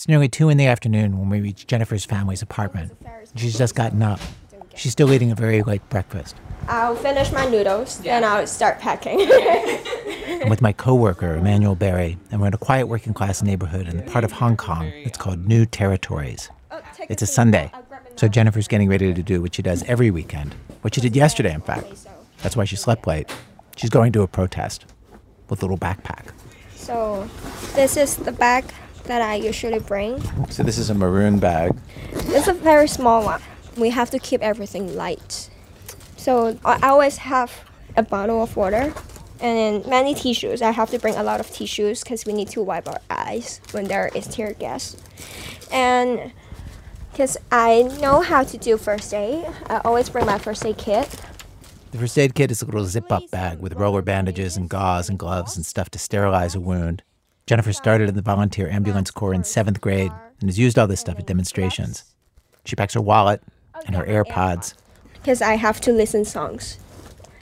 [0.00, 2.96] It's nearly 2 in the afternoon when we reach Jennifer's family's apartment.
[3.36, 4.18] She's just gotten up.
[4.74, 6.36] She's still eating a very late breakfast.
[6.68, 9.20] I'll finish my noodles, then I'll start packing.
[10.40, 13.98] I'm with my coworker, Emanuele Berry, and we're in a quiet working class neighborhood in
[13.98, 16.48] the part of Hong Kong that's called New Territories.
[17.10, 17.70] It's a Sunday,
[18.16, 21.52] so Jennifer's getting ready to do what she does every weekend, what she did yesterday,
[21.52, 22.06] in fact.
[22.42, 23.30] That's why she slept late.
[23.76, 24.86] She's going to a protest
[25.50, 26.28] with a little backpack.
[26.74, 27.28] so,
[27.74, 28.64] this is the bag
[29.04, 30.20] that I usually bring.
[30.50, 31.76] So this is a maroon bag.
[32.12, 33.42] It's a very small one.
[33.76, 35.50] We have to keep everything light.
[36.16, 37.50] So, I always have
[37.96, 38.92] a bottle of water
[39.40, 40.60] and then many tissues.
[40.60, 43.60] I have to bring a lot of tissues because we need to wipe our eyes
[43.72, 44.96] when there is tear gas.
[45.72, 46.32] And
[47.10, 51.08] because I know how to do first aid, I always bring my first aid kit.
[51.92, 55.08] The first aid kit is a little zip up bag with roller bandages and gauze
[55.08, 57.02] and gloves and stuff to sterilize a wound.
[57.50, 61.00] Jennifer started in the volunteer ambulance corps in seventh grade and has used all this
[61.00, 62.04] stuff at demonstrations.
[62.64, 63.42] She packs her wallet
[63.86, 64.74] and her AirPods,
[65.14, 66.78] because I have to listen songs.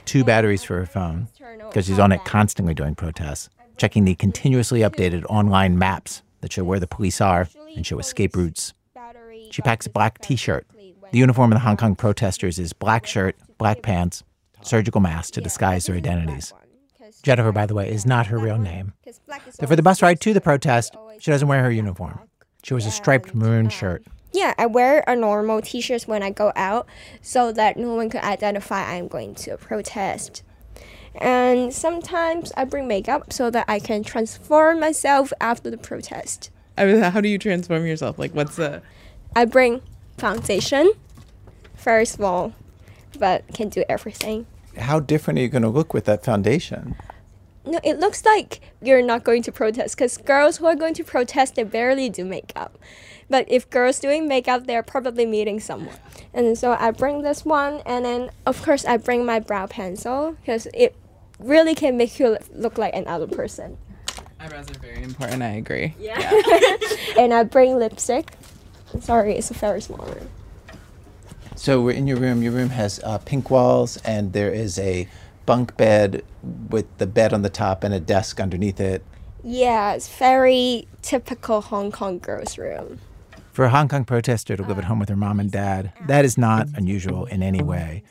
[0.05, 1.27] two batteries for her phone,
[1.59, 6.63] because she's on it constantly during protests, checking the continuously updated online maps that show
[6.63, 8.73] where the police are and show escape routes.
[9.51, 10.65] She packs a black t shirt.
[11.11, 14.23] The uniform of the Hong Kong protesters is black shirt, black pants,
[14.63, 16.51] surgical mask to disguise their identities.
[17.23, 18.93] Jennifer, by the way, is not her real name.
[19.51, 22.19] So for the bus ride to the protest, she doesn't wear her uniform.
[22.63, 24.05] She wears a striped maroon shirt.
[24.31, 26.87] Yeah, I wear a normal t-shirt when I go out
[27.21, 30.43] so that no one could identify I'm going to a protest.
[31.15, 36.51] And sometimes I bring makeup so that I can transform myself after the protest.
[36.77, 38.19] I mean, how do you transform yourself?
[38.19, 38.81] Like, what's the.
[39.35, 39.81] I bring
[40.17, 40.91] foundation
[41.79, 42.53] first of all,
[43.17, 44.45] but can do everything.
[44.77, 46.95] How different are you going to look with that foundation?
[47.69, 51.03] No, it looks like you're not going to protest because girls who are going to
[51.03, 52.79] protest they barely do makeup.
[53.29, 55.95] But if girls doing makeup, they're probably meeting someone.
[56.33, 60.35] And so I bring this one, and then of course I bring my brow pencil
[60.41, 60.95] because it
[61.37, 63.77] really can make you look like another person.
[64.39, 65.93] Eyebrows are very important, I agree.
[65.99, 66.31] Yeah.
[67.19, 68.31] And I bring lipstick.
[68.99, 70.29] Sorry, it's a very small room.
[71.55, 72.41] So we're in your room.
[72.41, 75.07] Your room has uh, pink walls, and there is a
[75.49, 76.23] bunk bed
[76.69, 79.03] with the bed on the top and a desk underneath it.
[79.43, 82.99] Yeah, it's very typical Hong Kong girls' room.
[83.51, 86.23] For a Hong Kong protester to live at home with her mom and dad, that
[86.23, 88.03] is not unusual in any way.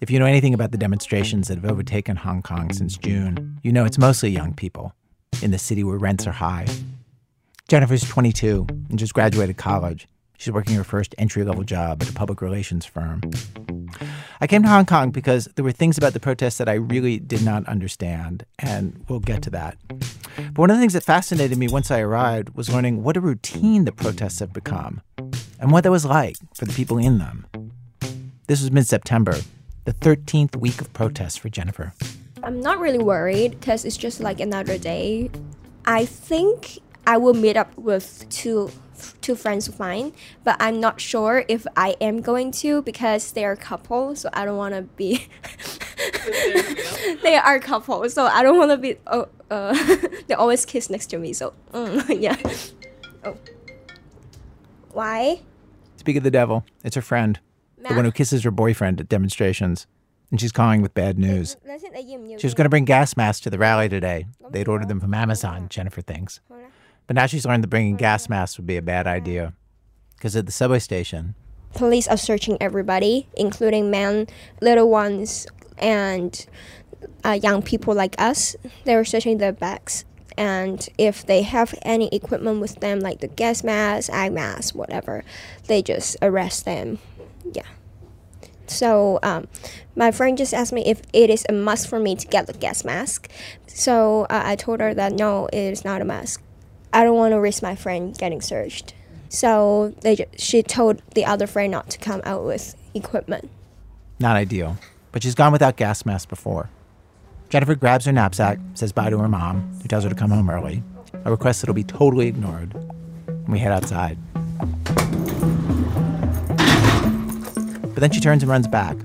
[0.00, 3.72] If you know anything about the demonstrations that have overtaken Hong Kong since June, you
[3.72, 4.94] know it's mostly young people
[5.42, 6.68] in the city where rents are high.
[7.66, 10.06] Jennifer's 22 and just graduated college.
[10.38, 13.20] She's working her first entry level job at a public relations firm.
[14.44, 17.18] I came to Hong Kong because there were things about the protests that I really
[17.18, 19.78] did not understand, and we'll get to that.
[19.88, 23.22] But one of the things that fascinated me once I arrived was learning what a
[23.22, 25.00] routine the protests have become
[25.58, 27.46] and what that was like for the people in them.
[28.46, 29.38] This was mid September,
[29.86, 31.94] the 13th week of protests for Jennifer.
[32.42, 35.30] I'm not really worried because it's just like another day.
[35.86, 38.70] I think I will meet up with two
[39.20, 40.12] two friends of mine,
[40.42, 44.44] but I'm not sure if I am going to because they're a couple, so I
[44.44, 45.26] don't want to be.
[47.22, 48.96] they are a couple, so I don't want to be.
[49.06, 49.74] Oh, uh,
[50.26, 52.36] they always kiss next to me, so mm, yeah.
[53.24, 53.36] Oh,
[54.92, 55.40] why?
[55.96, 57.40] Speak of the devil, it's her friend,
[57.78, 59.86] the one who kisses her boyfriend at demonstrations.
[60.30, 61.56] And she's calling with bad news.
[61.64, 64.26] She was going to bring gas masks to the rally today.
[64.50, 66.40] They'd ordered them from Amazon, Jennifer thinks.
[67.06, 69.54] But now she's learned that bringing gas masks would be a bad idea.
[70.16, 71.34] Because at the subway station,
[71.74, 74.28] Police are searching everybody, including men,
[74.60, 76.46] little ones, and
[77.24, 78.54] uh, young people like us.
[78.84, 80.04] They're searching their bags.
[80.38, 85.24] And if they have any equipment with them, like the gas mask, eye mask, whatever,
[85.66, 86.98] they just arrest them.
[87.52, 87.66] Yeah.
[88.66, 89.48] So um,
[89.94, 92.52] my friend just asked me if it is a must for me to get the
[92.52, 93.28] gas mask.
[93.66, 96.40] So uh, I told her that no, it is not a must.
[96.94, 98.94] I don't want to risk my friend getting searched.
[99.28, 103.50] So they, ju- she told the other friend not to come out with equipment.
[104.20, 104.76] not ideal.
[105.12, 106.70] But she's gone without gas masks before.
[107.48, 110.48] Jennifer grabs her knapsack, says bye to her mom, who tells her to come home
[110.50, 110.82] early,
[111.24, 112.74] a request that'll be totally ignored.
[112.74, 114.16] And we head outside.
[117.94, 118.96] But then she turns and runs back.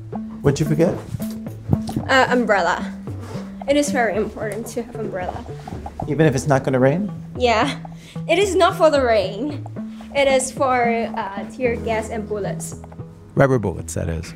[0.42, 0.96] What'd you forget?
[2.08, 2.92] Uh, umbrella.
[3.68, 5.46] It is very important to have umbrella.
[6.08, 7.12] Even if it's not going to rain?
[7.40, 7.80] Yeah,
[8.28, 9.66] it is not for the rain.
[10.14, 12.76] It is for uh, tear gas and bullets.
[13.34, 14.34] Rubber bullets, that is.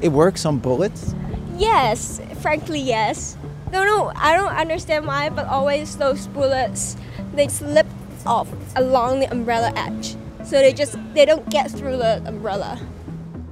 [0.00, 1.14] It works on bullets?
[1.58, 3.36] Yes, frankly, yes.
[3.70, 6.96] No, no, I don't understand why, but always those bullets
[7.34, 7.86] they slip
[8.24, 10.16] off along the umbrella edge.
[10.44, 12.80] So they just they don't get through the umbrella.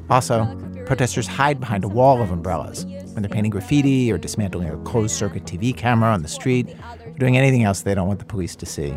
[0.09, 0.47] Also,
[0.87, 5.15] protesters hide behind a wall of umbrellas when they're painting graffiti or dismantling a closed
[5.15, 8.57] circuit TV camera on the street or doing anything else they don't want the police
[8.57, 8.97] to see.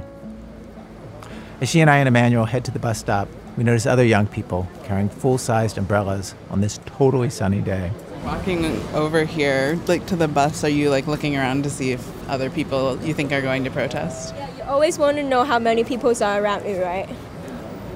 [1.62, 3.28] As she and I and Emanuele head to the bus stop,
[3.58, 7.92] we notice other young people carrying full sized umbrellas on this totally sunny day.
[8.24, 12.30] Walking over here, like to the bus, are you like looking around to see if
[12.30, 14.34] other people you think are going to protest?
[14.36, 17.10] Yeah, you always want to know how many people are around you, right?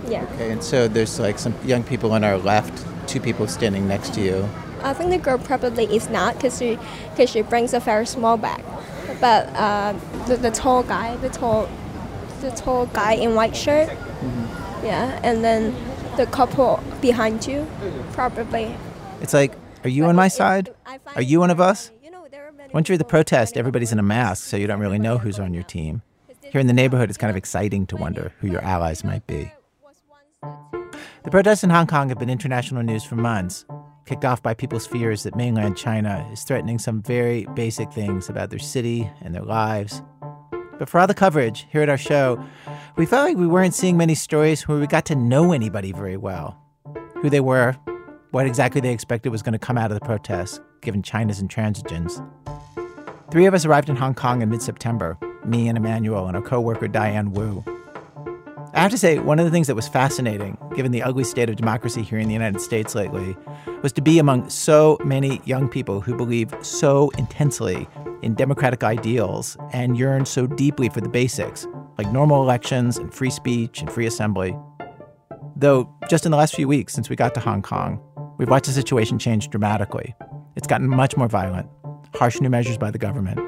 [0.07, 0.23] Yeah.
[0.33, 4.13] Okay, and so there's like some young people on our left, two people standing next
[4.15, 4.49] to you.
[4.81, 6.77] I think the girl probably is not because she,
[7.15, 8.63] cause she brings a very small bag.
[9.23, 9.93] But uh,
[10.27, 11.69] the, the tall guy, the tall,
[12.41, 14.85] the tall guy in white shirt, mm-hmm.
[14.85, 15.73] yeah, and then
[16.17, 17.65] the couple behind you,
[18.11, 18.75] probably.
[19.21, 19.53] It's like,
[19.85, 20.73] are you on my side?
[21.15, 21.89] Are you one of us?
[22.73, 25.39] Once you're at the protest, everybody's in a mask, so you don't really know who's
[25.39, 26.01] on your team.
[26.41, 29.53] Here in the neighborhood, it's kind of exciting to wonder who your allies might be.
[31.23, 33.63] The protests in Hong Kong have been international news for months,
[34.05, 38.49] kicked off by people's fears that mainland China is threatening some very basic things about
[38.49, 40.01] their city and their lives.
[40.79, 42.43] But for all the coverage here at our show,
[42.95, 46.17] we felt like we weren't seeing many stories where we got to know anybody very
[46.17, 46.59] well
[47.21, 47.71] who they were,
[48.31, 52.21] what exactly they expected was going to come out of the protests, given China's intransigence.
[53.31, 56.43] Three of us arrived in Hong Kong in mid September me and Emanuele and our
[56.43, 57.63] co worker Diane Wu.
[58.75, 61.47] I have to say, one of the things that was fascinating, given the ugly state
[61.47, 63.37] of democracy here in the United States lately,
[63.83, 67.87] was to be among so many young people who believe so intensely
[68.23, 71.67] in democratic ideals and yearn so deeply for the basics,
[71.99, 74.57] like normal elections and free speech and free assembly.
[75.55, 78.01] Though, just in the last few weeks since we got to Hong Kong,
[78.39, 80.15] we've watched the situation change dramatically.
[80.55, 81.69] It's gotten much more violent,
[82.15, 83.39] harsh new measures by the government.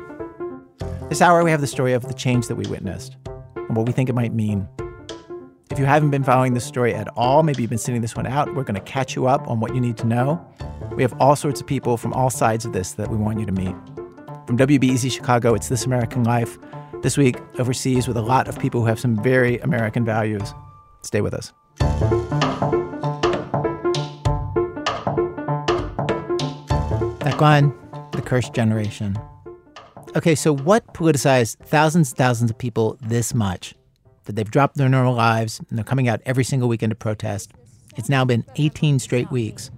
[1.10, 3.18] This hour, we have the story of the change that we witnessed
[3.56, 4.68] and what we think it might mean
[5.72, 8.28] if you haven't been following this story at all, maybe you've been sitting this one
[8.28, 10.46] out, we're going to catch you up on what you need to know.
[10.96, 13.46] We have all sorts of people from all sides of this that we want you
[13.46, 13.76] to meet.
[14.46, 16.58] From WBEZ Chicago, it's This American Life.
[17.02, 20.54] This week, overseas, with a lot of people who have some very American values.
[21.02, 21.52] Stay with us.
[27.42, 27.78] On
[28.12, 29.20] the cursed generation.
[30.16, 33.76] Okay, so what politicized thousands and thousands of people this much?
[34.25, 37.51] That they've dropped their normal lives and they're coming out every single weekend to protest.
[37.95, 39.72] It's now been 18 straight weeks.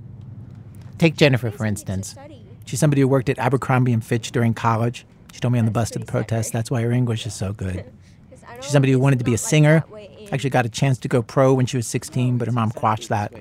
[0.97, 2.15] Take Jennifer, for instance.
[2.65, 5.05] She's somebody who worked at Abercrombie and Fitch during college.
[5.31, 7.53] She told me on the bus to the protest that's why her English is so
[7.53, 7.85] good.
[8.61, 9.83] She's somebody who wanted to be a singer.
[10.31, 13.09] Actually got a chance to go pro when she was 16, but her mom quashed
[13.09, 13.31] that,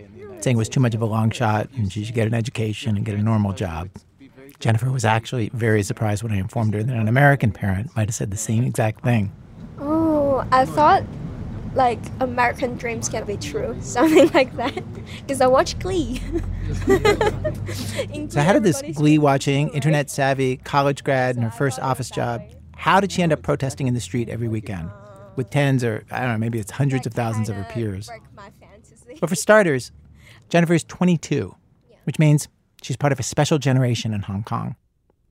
[0.40, 2.96] saying it was too much of a long shot and she should get an education
[2.96, 3.88] and get a normal job.
[4.60, 8.14] Jennifer was actually very surprised when I informed her that an American parent might have
[8.14, 9.32] said the same exact thing.
[10.50, 11.04] I thought
[11.76, 14.82] like American dreams can be true, something like that.
[15.20, 16.20] Because I watch Glee.
[18.28, 22.42] so how did this Glee watching, internet savvy, college grad, and her first office job,
[22.74, 24.90] how did she end up protesting in the street every weekend?
[25.36, 28.10] With tens or, I don't know, maybe it's hundreds of thousands of her peers.
[29.20, 29.92] But for starters,
[30.48, 31.54] Jennifer is 22,
[32.04, 32.48] which means
[32.82, 34.76] she's part of a special generation in Hong Kong.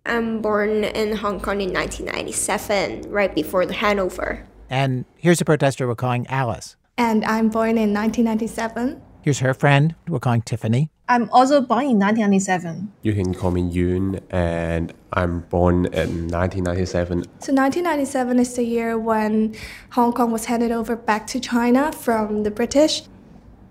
[0.06, 4.44] I'm born in Hong Kong in 1997, right before the handover.
[4.70, 6.76] And here's a protester we're calling Alice.
[6.98, 9.02] And I'm born in 1997.
[9.22, 10.90] Here's her friend we're calling Tiffany.
[11.08, 12.92] I'm also born in 1997.
[13.04, 17.24] You can call me Yun, and I'm born in 1997.
[17.24, 19.56] So 1997 is the year when
[19.92, 23.04] Hong Kong was handed over back to China from the British.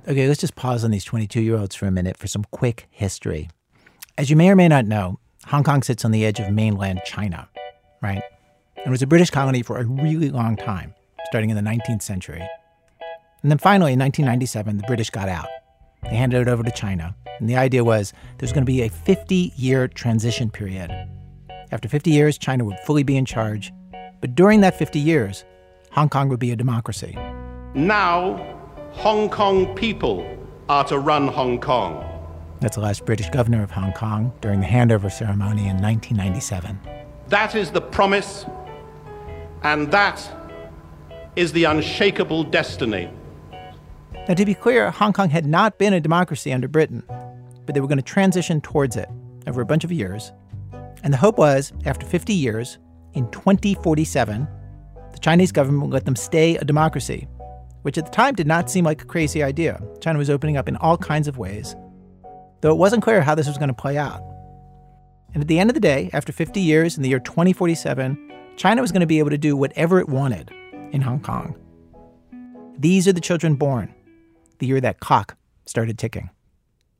[0.06, 2.86] Okay, let's just pause on these 22 year olds for a minute for some quick
[2.90, 3.48] history.
[4.16, 7.00] As you may or may not know, Hong Kong sits on the edge of mainland
[7.04, 7.48] China,
[8.00, 8.22] right?
[8.84, 10.94] And was a British colony for a really long time,
[11.26, 12.46] starting in the 19th century.
[13.42, 15.48] And then finally, in 1997, the British got out.
[16.02, 18.90] They handed it over to China, and the idea was there's going to be a
[18.90, 20.90] 50 year transition period.
[21.72, 23.72] After 50 years, China would fully be in charge,
[24.20, 25.44] but during that 50 years,
[25.90, 27.16] Hong Kong would be a democracy.
[27.74, 28.36] Now,
[28.92, 30.26] Hong Kong people
[30.68, 32.10] are to run Hong Kong.
[32.60, 36.78] That's the last British governor of Hong Kong during the handover ceremony in 1997.
[37.28, 38.46] That is the promise
[39.64, 40.30] and that
[41.36, 43.10] is the unshakable destiny.
[44.28, 47.02] Now, to be clear, Hong Kong had not been a democracy under Britain,
[47.66, 49.08] but they were going to transition towards it
[49.46, 50.32] over a bunch of years.
[51.02, 52.78] And the hope was, after 50 years,
[53.14, 54.46] in 2047,
[55.12, 57.26] the Chinese government would let them stay a democracy,
[57.82, 59.82] which at the time did not seem like a crazy idea.
[60.00, 61.74] China was opening up in all kinds of ways,
[62.60, 64.22] though it wasn't clear how this was going to play out.
[65.32, 68.80] And at the end of the day, after 50 years, in the year 2047, China
[68.80, 70.50] was going to be able to do whatever it wanted
[70.92, 71.56] in Hong Kong.
[72.78, 73.94] These are the children born
[74.58, 76.30] the year that clock started ticking.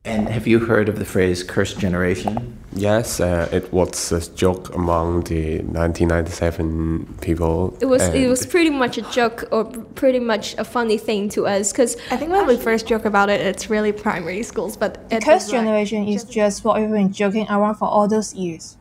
[0.07, 2.59] And have you heard of the phrase cursed generation?
[2.75, 7.75] Yes, uh, it was a joke among the 1997 people.
[7.81, 11.47] It was it was pretty much a joke or pretty much a funny thing to
[11.47, 14.99] us because I think when we first joke about it, it's really primary schools, but
[15.11, 18.35] it Cursed was like- generation is just what we've been joking around for all those
[18.35, 18.77] years.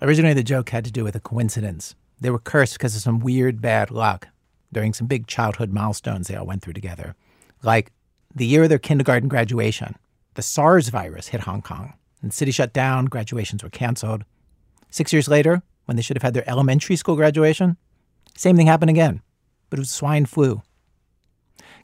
[0.00, 1.94] Originally, the joke had to do with a coincidence.
[2.20, 4.28] They were cursed because of some weird bad luck
[4.72, 7.16] during some big childhood milestones they all went through together.
[7.62, 7.90] Like
[8.34, 9.96] the year of their kindergarten graduation,
[10.34, 14.24] the SARS virus hit Hong Kong, and the city shut down, graduations were canceled.
[14.90, 17.76] Six years later, when they should have had their elementary school graduation,
[18.36, 19.22] same thing happened again,
[19.68, 20.62] but it was swine flu.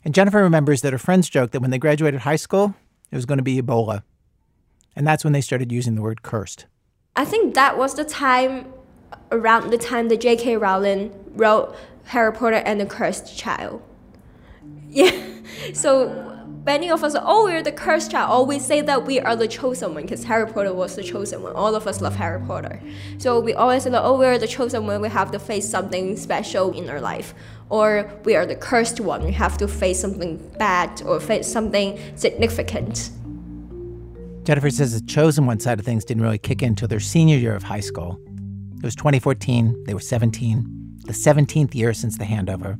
[0.05, 2.75] And Jennifer remembers that her friends joked that when they graduated high school,
[3.11, 4.03] it was going to be Ebola.
[4.95, 6.67] And that's when they started using the word cursed.
[7.15, 8.73] I think that was the time
[9.31, 10.57] around the time that J.K.
[10.57, 13.81] Rowling wrote Harry Potter and the Cursed Child.
[14.87, 15.11] Yeah,
[15.73, 18.29] so many of us, oh, we're the cursed child.
[18.31, 21.41] Oh, always say that we are the chosen one because Harry Potter was the chosen
[21.43, 21.53] one.
[21.53, 22.81] All of us love Harry Potter.
[23.17, 25.01] So we always say, that, oh, we're the chosen one.
[25.01, 27.33] We have to face something special in our life.
[27.69, 29.23] Or we are the cursed one.
[29.23, 33.11] We have to face something bad or face something significant.
[34.45, 37.35] Jennifer says the chosen one side of things didn't really kick in until their senior
[37.35, 38.19] year of high school.
[38.77, 42.73] It was 2014, they were 17, the 17th year since the handover.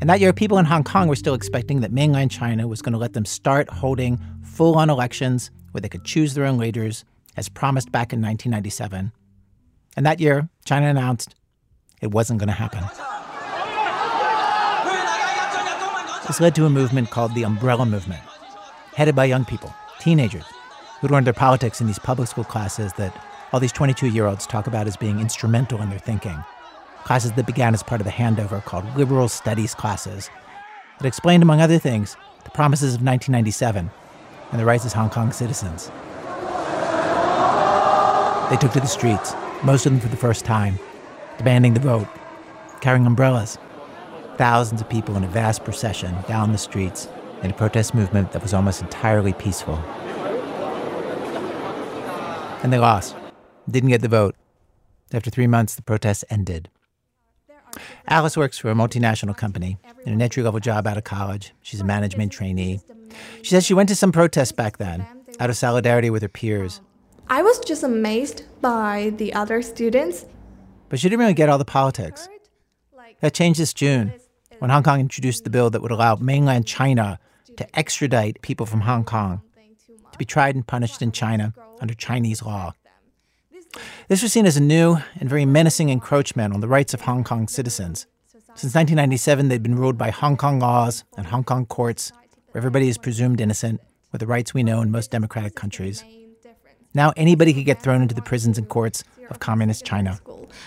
[0.00, 2.92] And that year, people in Hong Kong were still expecting that mainland China was going
[2.92, 7.04] to let them start holding full on elections where they could choose their own leaders,
[7.36, 9.12] as promised back in 1997.
[9.96, 11.36] And that year, China announced
[12.00, 12.82] it wasn't going to happen.
[16.26, 18.22] This led to a movement called the Umbrella Movement,
[18.94, 20.44] headed by young people, teenagers,
[21.04, 23.14] who learned their politics in these public school classes that
[23.52, 26.42] all these 22 year olds talk about as being instrumental in their thinking.
[27.04, 30.30] Classes that began as part of the handover called liberal studies classes
[30.98, 33.90] that explained, among other things, the promises of 1997
[34.50, 35.90] and the rights as Hong Kong citizens.
[38.50, 40.78] They took to the streets, most of them for the first time,
[41.36, 42.08] demanding the vote,
[42.80, 43.58] carrying umbrellas.
[44.36, 47.08] Thousands of people in a vast procession down the streets
[47.42, 49.82] in a protest movement that was almost entirely peaceful.
[52.64, 53.14] And they lost,
[53.70, 54.34] didn't get the vote.
[55.12, 56.68] After three months, the protests ended.
[58.08, 61.52] Alice works for a multinational company in an entry level job out of college.
[61.62, 62.80] She's a management trainee.
[63.42, 65.06] She says she went to some protests back then
[65.40, 66.80] out of solidarity with her peers,
[67.28, 70.26] I was just amazed by the other students.
[70.88, 72.28] but she didn't really get all the politics.
[73.20, 74.12] That changed this June
[74.58, 77.18] when Hong Kong introduced the bill that would allow mainland China
[77.56, 79.40] to extradite people from Hong Kong
[80.14, 82.72] to be tried and punished in China under Chinese law.
[84.08, 87.24] This was seen as a new and very menacing encroachment on the rights of Hong
[87.24, 88.06] Kong citizens.
[88.56, 92.12] Since 1997, they'd been ruled by Hong Kong laws and Hong Kong courts,
[92.52, 93.80] where everybody is presumed innocent,
[94.12, 96.04] with the rights we know in most democratic countries.
[96.94, 100.20] Now anybody could get thrown into the prisons and courts of communist China.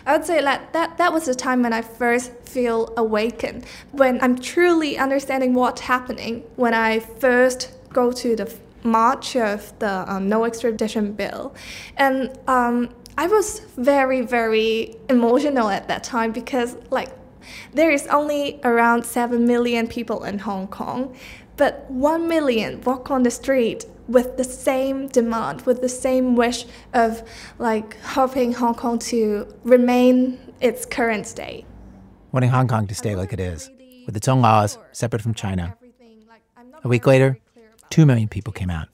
[0.06, 4.20] I would say that, that that was the time when I first feel awakened, when
[4.22, 8.46] I'm truly understanding what's happening, when I first go to the
[8.88, 11.54] march of the um, no extradition bill.
[11.98, 17.10] And um, I was very, very emotional at that time because, like,
[17.74, 21.16] there is only around 7 million people in Hong Kong,
[21.56, 26.66] but 1 million walk on the street with the same demand, with the same wish
[26.94, 27.24] of
[27.60, 31.66] like hoping Hong Kong to remain its current state.
[32.32, 33.70] wanting Hong Kong to stay like it is,
[34.06, 35.76] with its own laws, separate from China.
[36.84, 37.40] A week later,
[37.90, 38.88] two million people came out.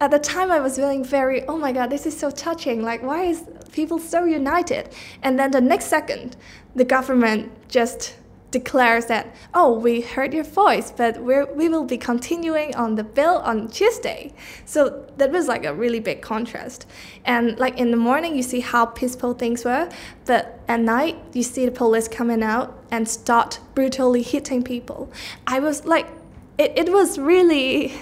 [0.00, 2.82] At the time, I was feeling very, oh my god, this is so touching.
[2.82, 4.88] Like, why is people so united?
[5.22, 6.36] And then the next second,
[6.74, 8.16] the government just
[8.52, 13.02] declares that, oh, we heard your voice, but we're, we will be continuing on the
[13.02, 14.32] bill on Tuesday.
[14.64, 16.86] So that was like a really big contrast.
[17.24, 19.88] And like in the morning, you see how peaceful things were,
[20.26, 25.10] but at night, you see the police coming out and start brutally hitting people.
[25.46, 26.06] I was like,
[26.58, 27.94] it, it was really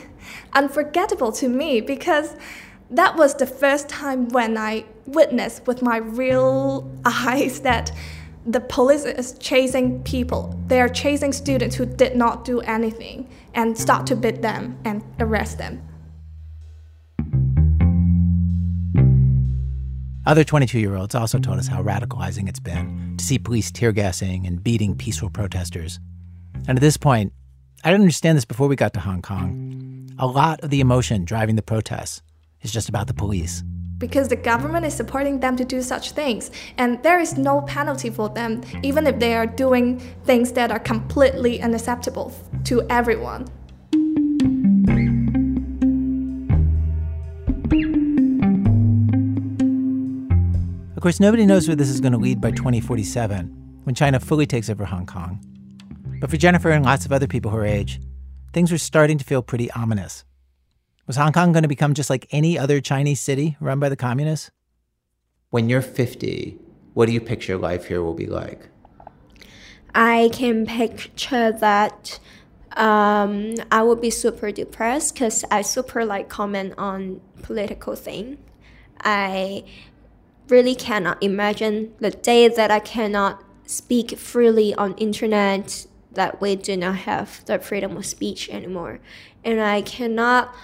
[0.53, 2.37] unforgettable to me because
[2.91, 7.93] that was the first time when I witnessed with my real eyes that
[8.47, 10.59] the police is chasing people.
[10.67, 15.03] They are chasing students who did not do anything and start to beat them and
[15.19, 15.83] arrest them.
[20.27, 23.91] Other 22 year olds also told us how radicalizing it's been to see police tear
[23.91, 25.99] gassing and beating peaceful protesters.
[26.69, 27.33] And at this point,
[27.83, 29.90] I didn't understand this before we got to Hong Kong.
[30.23, 32.21] A lot of the emotion driving the protests
[32.61, 33.65] is just about the police.
[33.97, 38.11] because the government is supporting them to do such things and there is no penalty
[38.11, 42.33] for them even if they are doing things that are completely unacceptable
[42.65, 43.47] to everyone
[50.97, 53.47] Of course, nobody knows where this is going to lead by 2047,
[53.85, 55.41] when China fully takes over Hong Kong.
[56.21, 57.99] But for Jennifer and lots of other people her age,
[58.53, 60.25] things were starting to feel pretty ominous.
[61.07, 63.97] Was Hong Kong going to become just like any other Chinese city run by the
[63.97, 64.51] communists?
[65.51, 66.57] When you're 50,
[66.95, 68.69] what do you picture life here will be like?
[69.95, 72.21] I can picture that
[72.77, 78.39] um, I would be super depressed because I super like comment on political thing.
[79.01, 79.65] I
[80.49, 86.77] really cannot imagine the day that I cannot speak freely on internet that we do
[86.77, 88.99] not have the freedom of speech anymore
[89.45, 90.55] and i cannot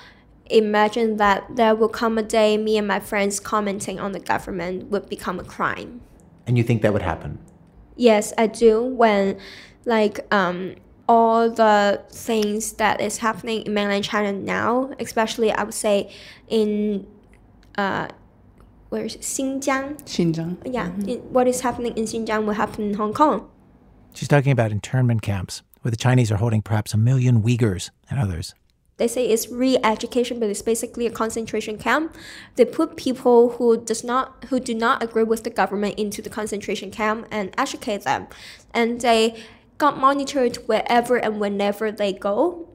[0.51, 4.91] imagine that there will come a day me and my friends commenting on the government
[4.91, 6.01] would become a crime
[6.47, 7.39] And you think that would happen?
[7.97, 9.39] yes i do when
[9.85, 10.75] like um
[11.09, 16.13] all the things that is happening in mainland china now especially i would say
[16.49, 17.07] in
[17.79, 18.09] uh
[18.89, 19.23] where is it?
[19.23, 20.57] xinjiang Xinjiang.
[20.73, 23.51] yeah, in, what is happening in Xinjiang will happen in Hong Kong.
[24.17, 28.19] She's talking about internment camps, where the Chinese are holding perhaps a million Uyghurs and
[28.19, 28.55] others.
[28.97, 32.17] They say it's re-education, but it's basically a concentration camp.
[32.55, 36.31] They put people who does not who do not agree with the government into the
[36.31, 38.29] concentration camp and educate them,
[38.73, 39.39] and they
[39.77, 42.71] got monitored wherever and whenever they go.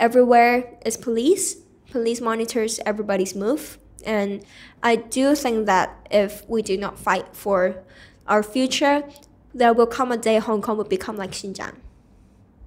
[0.00, 1.58] Everywhere is police.
[1.92, 4.44] Police monitors everybody's move, and
[4.82, 7.84] I do think that if we do not fight for
[8.26, 9.04] our future,
[9.54, 11.76] there will come a day Hong Kong will become like Xinjiang.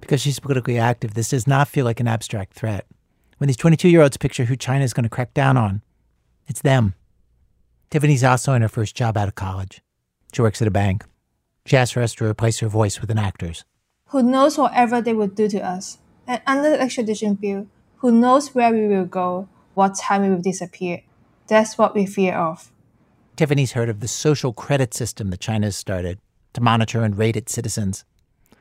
[0.00, 2.86] Because she's politically active, this does not feel like an abstract threat.
[3.36, 5.82] When these 22 year olds picture who China is going to crack down on,
[6.46, 6.94] it's them.
[7.90, 9.82] Tiffany's also in her first job out of college.
[10.32, 11.04] She works at a bank.
[11.66, 13.64] She asked for us to replace her voice with an actor's.
[14.06, 15.98] Who knows whatever they will do to us?
[16.26, 17.66] And under the extradition bill,
[17.98, 21.02] who knows where we will go, what time we will disappear?
[21.46, 22.72] That's what we fear of.
[23.36, 26.18] Tiffany's heard of the social credit system that China has started
[26.58, 28.04] to monitor and rate its citizens.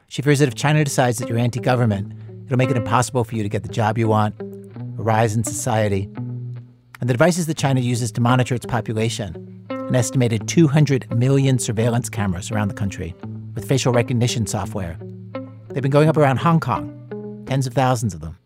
[0.07, 2.13] She fears that if China decides that you're anti government,
[2.45, 5.43] it'll make it impossible for you to get the job you want, a rise in
[5.43, 6.03] society.
[6.99, 12.09] And the devices that China uses to monitor its population an estimated 200 million surveillance
[12.09, 13.15] cameras around the country
[13.55, 14.97] with facial recognition software.
[15.69, 18.37] They've been going up around Hong Kong, tens of thousands of them.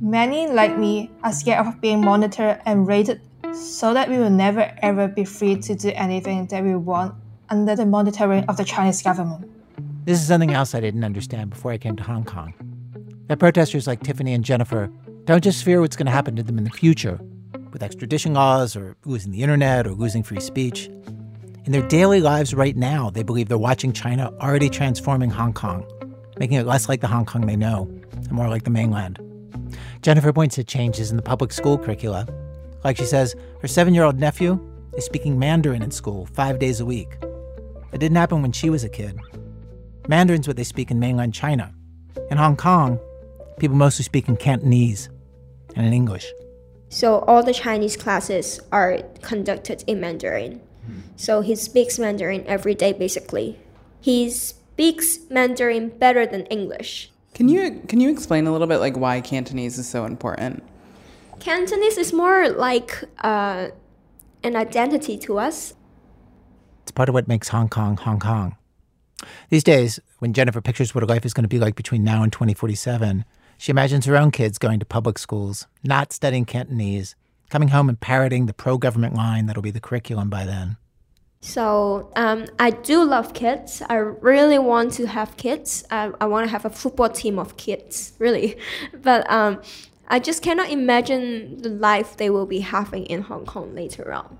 [0.00, 3.20] Many, like me, are scared of being monitored and rated
[3.52, 7.14] so that we will never ever be free to do anything that we want
[7.50, 9.50] under the monitoring of the Chinese government.
[10.04, 12.54] This is something else I didn't understand before I came to Hong Kong.
[13.26, 14.90] That protesters like Tiffany and Jennifer
[15.24, 17.20] don't just fear what's going to happen to them in the future
[17.72, 20.88] with extradition laws or losing the internet or losing free speech.
[21.64, 25.86] In their daily lives right now, they believe they're watching China already transforming Hong Kong,
[26.38, 29.18] making it less like the Hong Kong they know and more like the mainland.
[30.02, 32.26] Jennifer points to changes in the public school curricula.
[32.82, 34.58] Like she says, her seven year old nephew
[34.94, 37.18] is speaking Mandarin in school five days a week.
[37.92, 39.18] It didn't happen when she was a kid.
[40.08, 41.72] Mandarin's what they speak in mainland China.
[42.30, 42.98] In Hong Kong,
[43.58, 45.08] people mostly speak in Cantonese
[45.76, 46.32] and in English.
[46.88, 50.60] So all the Chinese classes are conducted in Mandarin.
[51.16, 53.58] So he speaks Mandarin every day basically.
[54.00, 57.10] He speaks Mandarin better than English.
[57.34, 60.62] Can you can you explain a little bit like why Cantonese is so important?
[61.38, 63.68] Cantonese is more like uh,
[64.42, 65.74] an identity to us.
[67.00, 68.56] Part of what makes Hong Kong Hong Kong.
[69.48, 72.22] These days, when Jennifer pictures what her life is going to be like between now
[72.22, 73.24] and 2047,
[73.56, 77.16] she imagines her own kids going to public schools, not studying Cantonese,
[77.48, 80.76] coming home and parroting the pro government line that'll be the curriculum by then.
[81.40, 83.82] So um, I do love kids.
[83.88, 85.84] I really want to have kids.
[85.90, 88.58] I, I want to have a football team of kids, really.
[88.92, 89.62] But um,
[90.08, 94.36] I just cannot imagine the life they will be having in Hong Kong later on.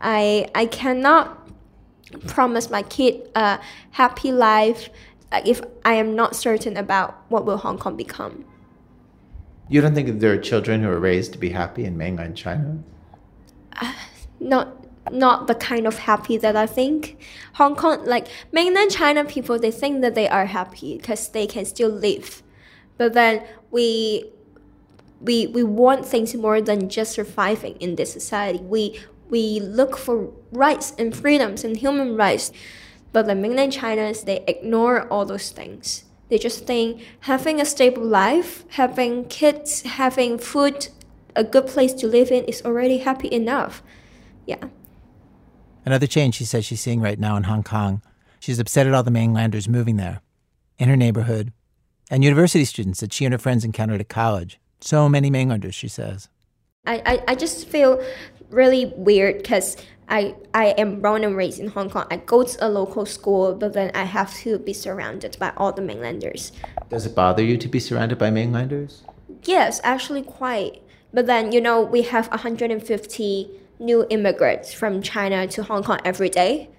[0.00, 1.43] I I cannot
[2.14, 3.60] promise my kid a
[3.92, 4.90] happy life
[5.32, 8.44] uh, if I am not certain about what will Hong Kong become.
[9.68, 12.78] You don't think there are children who are raised to be happy in mainland China?
[14.40, 17.18] Not not the kind of happy that I think.
[17.54, 21.64] Hong Kong, like mainland China people, they think that they are happy because they can
[21.64, 22.42] still live.
[22.96, 24.30] But then we
[25.20, 28.60] we we want things more than just surviving in this society.
[28.60, 32.52] We we look for rights and freedoms and human rights.
[33.12, 36.04] But the mainland Chinese, they ignore all those things.
[36.28, 40.88] They just think having a stable life, having kids, having food,
[41.36, 43.82] a good place to live in is already happy enough.
[44.46, 44.64] Yeah.
[45.84, 48.02] Another change she says she's seeing right now in Hong Kong.
[48.40, 50.20] She's upset at all the mainlanders moving there,
[50.78, 51.52] in her neighborhood,
[52.10, 54.58] and university students that she and her friends encountered at college.
[54.80, 56.28] So many mainlanders, she says.
[56.86, 58.04] I, I, I just feel
[58.50, 59.76] really weird because
[60.08, 62.06] I, I am born and raised in Hong Kong.
[62.10, 65.72] I go to a local school, but then I have to be surrounded by all
[65.72, 66.52] the mainlanders.
[66.90, 69.02] Does it bother you to be surrounded by mainlanders?
[69.44, 70.82] Yes, actually, quite.
[71.12, 76.28] But then, you know, we have 150 new immigrants from China to Hong Kong every
[76.28, 76.70] day.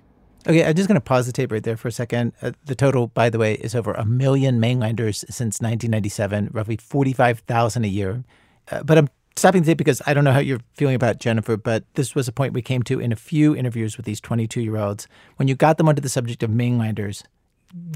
[0.48, 2.34] Okay, I'm just going to pause the tape right there for a second.
[2.40, 7.84] Uh, the total, by the way, is over a million mainlanders since 1997, roughly 45,000
[7.84, 8.24] a year.
[8.72, 11.84] Uh, but I'm stopping tape because I don't know how you're feeling about Jennifer, but
[11.96, 14.78] this was a point we came to in a few interviews with these 22 year
[14.78, 15.08] olds.
[15.36, 17.24] When you got them onto the subject of mainlanders,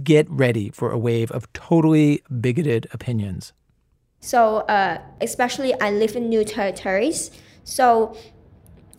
[0.04, 3.54] get ready for a wave of totally bigoted opinions.
[4.20, 7.32] So, uh, especially I live in new territories.
[7.64, 8.18] So,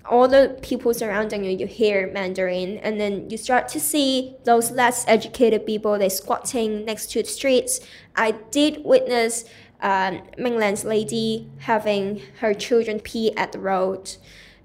[0.07, 4.71] all the people surrounding you, you hear Mandarin, and then you start to see those
[4.71, 7.81] less educated people, they squatting next to the streets.
[8.17, 9.45] I did witness
[9.83, 14.17] um, mainland's lady having her children pee at the road,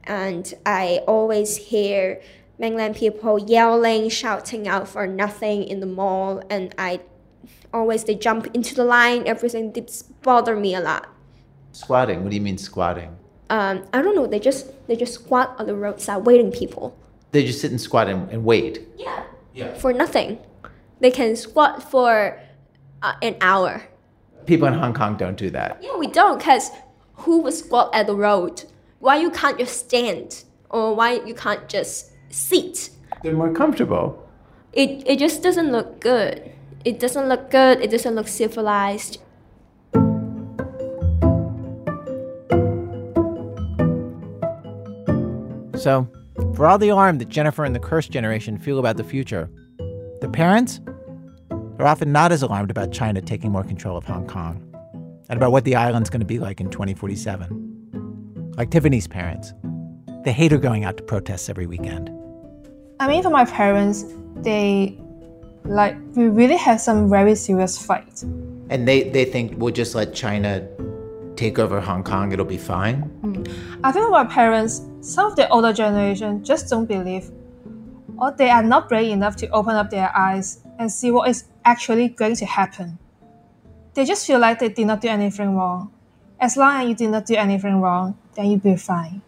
[0.04, 2.22] and I always hear
[2.58, 7.02] mainland people yelling, shouting out for nothing in the mall, and I
[7.74, 9.28] always they jump into the line.
[9.28, 11.08] Everything this bother me a lot.
[11.72, 12.24] Squatting.
[12.24, 13.16] What do you mean squatting?
[13.50, 14.28] Um, I don't know.
[14.28, 16.98] They just they just squat on the roadside waiting people.
[17.32, 18.88] They just sit and squat and, and wait.
[18.98, 19.24] Yeah.
[19.54, 19.74] Yeah.
[19.76, 20.40] For nothing.
[21.00, 22.40] They can squat for
[23.02, 23.84] uh, an hour.
[24.46, 25.80] People in Hong Kong don't do that.
[25.82, 26.70] Yeah, we don't, cause
[27.16, 28.64] who would squat at the road?
[29.00, 32.90] Why you can't just stand, or why you can't just sit?
[33.24, 34.22] They're more comfortable.
[34.74, 36.52] It it just doesn't look good.
[36.84, 37.82] It doesn't look good.
[37.82, 39.20] It doesn't look civilized.
[45.78, 46.08] So,
[46.56, 49.50] for all the alarm that Jennifer and the cursed generation feel about the future,
[50.22, 50.80] the parents
[51.80, 54.62] are often not as alarmed about China taking more control of Hong Kong
[55.30, 58.54] and about what the island's going to be like in 2047.
[58.58, 59.54] Like Tiffany's parents,
[60.24, 62.10] they hate her going out to protests every weekend.
[63.00, 64.06] I mean, for my parents,
[64.38, 64.98] they
[65.66, 68.24] like we really have some very serious fight.
[68.70, 70.68] And they, they think we'll just let China
[71.36, 73.10] take over Hong Kong, it'll be fine?
[73.22, 73.80] Mm.
[73.84, 77.30] I think my parents, some of the older generation just don't believe,
[78.18, 81.46] or they are not brave enough to open up their eyes and see what is
[81.66, 82.98] actually going to happen.
[83.96, 85.92] They just feel like they did not do anything wrong.
[86.40, 89.22] As long as you did not do anything wrong, then you'll be fine.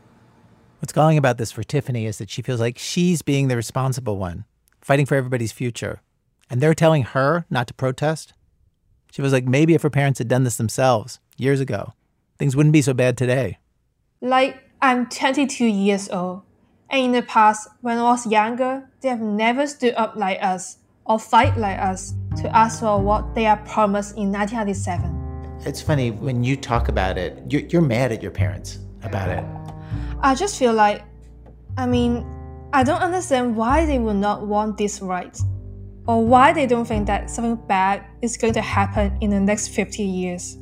[0.80, 4.17] What's galling about this for Tiffany is that she feels like she's being the responsible
[4.17, 4.45] one,
[4.82, 6.02] fighting for everybody's future.
[6.50, 8.34] And they're telling her not to protest.
[9.12, 11.93] She was like maybe if her parents had done this themselves years ago,
[12.38, 13.58] things wouldn't be so bad today.
[14.21, 16.43] Like, I'm 22 years old,
[16.89, 20.78] and in the past, when I was younger, they have never stood up like us
[21.06, 25.62] or fight like us to ask for what they are promised in 1997.
[25.65, 29.43] It's funny when you talk about it, you're, you're mad at your parents about it.
[30.21, 31.04] I just feel like,
[31.78, 32.26] I mean,
[32.73, 35.38] I don't understand why they would not want this right,
[36.08, 39.69] or why they don't think that something bad is going to happen in the next
[39.69, 40.58] 50 years.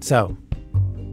[0.00, 0.36] So,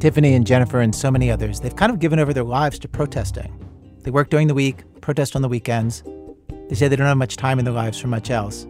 [0.04, 2.90] Tiffany and Jennifer and so many others, they've kind of given over their lives to
[2.90, 3.58] protesting.
[4.02, 6.04] They work during the week, protest on the weekends.
[6.68, 8.68] They say they don't have much time in their lives for much else.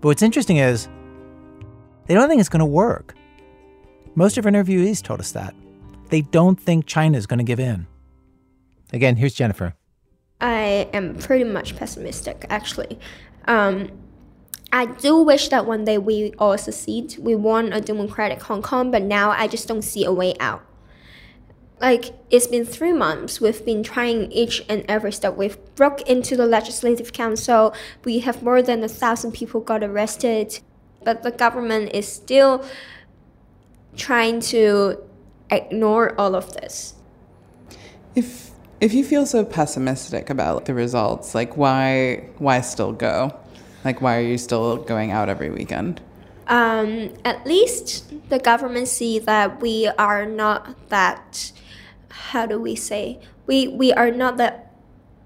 [0.00, 0.88] But what's interesting is
[2.06, 3.14] they don't think it's going to work.
[4.14, 5.54] Most of our interviewees told us that.
[6.08, 7.86] They don't think China is going to give in.
[8.94, 9.74] Again, here's Jennifer.
[10.40, 12.98] I am pretty much pessimistic, actually.
[13.48, 13.90] Um,
[14.70, 17.16] I do wish that one day we all succeed.
[17.18, 20.62] We want a democratic Hong Kong, but now I just don't see a way out.
[21.80, 23.40] Like, it's been three months.
[23.40, 25.36] We've been trying each and every step.
[25.36, 27.72] We've broke into the Legislative Council.
[28.04, 30.60] We have more than a thousand people got arrested.
[31.04, 32.64] But the government is still
[33.96, 34.98] trying to
[35.50, 36.94] ignore all of this.
[38.14, 38.50] If
[38.80, 43.34] if you feel so pessimistic about the results, like why why still go?
[43.88, 46.02] Like, why are you still going out every weekend?
[46.46, 51.52] Um, at least the government see that we are not that.
[52.10, 53.18] How do we say?
[53.46, 54.74] We we are not that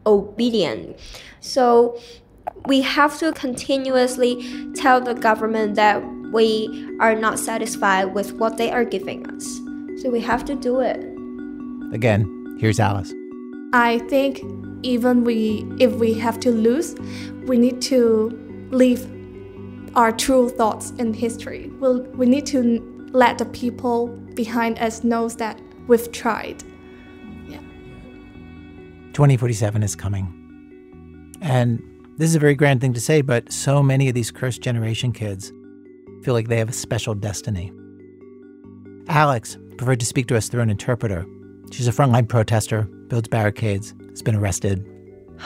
[0.07, 0.97] obedient.
[1.41, 1.99] So
[2.65, 8.71] we have to continuously tell the government that we are not satisfied with what they
[8.71, 9.45] are giving us.
[10.01, 11.03] So we have to do it.
[11.93, 13.13] Again, here's Alice.
[13.73, 14.41] I think
[14.85, 16.95] even we if we have to lose,
[17.47, 18.39] we need to
[18.73, 19.07] leave
[19.95, 21.69] our true thoughts in history.
[21.79, 22.81] We'll, we need to
[23.13, 26.63] let the people behind us know that we've tried.
[27.47, 27.59] Yeah.
[29.13, 30.39] 2047 is coming.
[31.43, 31.83] And
[32.17, 35.13] this is a very grand thing to say, but so many of these cursed generation
[35.13, 35.53] kids
[36.23, 37.73] feel like they have a special destiny.
[39.09, 41.27] Alex preferred to speak to us through an interpreter.
[41.71, 44.87] She's a frontline protester, builds barricades, has been arrested.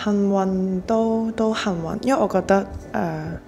[0.03, 3.39] 幸运都都幸运，因为我觉得诶、呃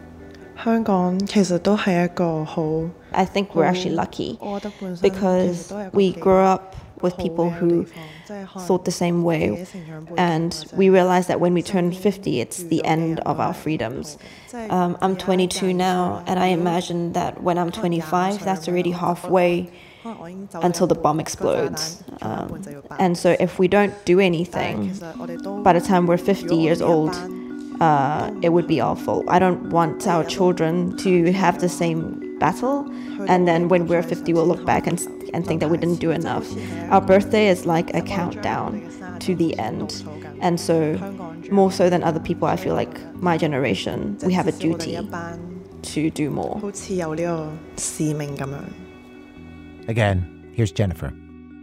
[0.63, 2.63] 香港其实都系一个好
[3.12, 6.62] I think we're actually lucky 我觉得本身其 because 实都系一个 we 几 grew up
[7.01, 10.83] with 好 people 嘅 who 地方即系可能 thought the same 自 way 己成长背景 and 或者 we
[10.86, 13.38] realized that when we 身 turn 边 50 it's 遇 the 到嘅 end 人 of
[13.38, 14.13] 都 our 系 freedoms
[14.47, 18.93] 即系 um, I'm 而家嘅 22 now and I imagine that when I'm 25 that's already
[18.93, 19.65] halfway
[20.62, 22.02] until the bomb explodes.
[22.22, 22.62] um,
[22.98, 24.92] and so if we don't do anything
[25.62, 27.14] by the time we're 50 years old
[27.80, 29.24] uh, it would be awful.
[29.28, 32.90] I don't want our children to have the same battle,
[33.28, 34.98] and then when we're 50, we'll look back and,
[35.32, 36.44] and think that we didn't do enough.
[36.90, 38.82] Our birthday is like a countdown
[39.20, 40.02] to the end,
[40.40, 40.96] and so
[41.52, 44.98] more so than other people, I feel like my generation, we have a duty
[45.82, 46.58] to do more.
[49.88, 51.12] Again, here's Jennifer.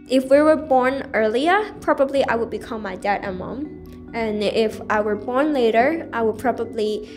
[0.08, 4.10] If we were born earlier, probably I would become my dad and mom.
[4.14, 7.08] And if I were born later, I would probably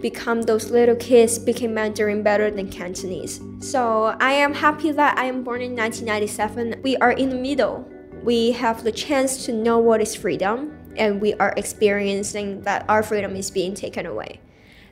[0.00, 3.40] become those little kids speaking Mandarin better than Cantonese.
[3.58, 6.80] So I am happy that I am born in 1997.
[6.82, 7.88] We are in the middle.
[8.22, 13.02] We have the chance to know what is freedom, and we are experiencing that our
[13.02, 14.40] freedom is being taken away.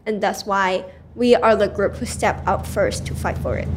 [0.05, 3.69] And that's why we are the group who step out first to fight for it.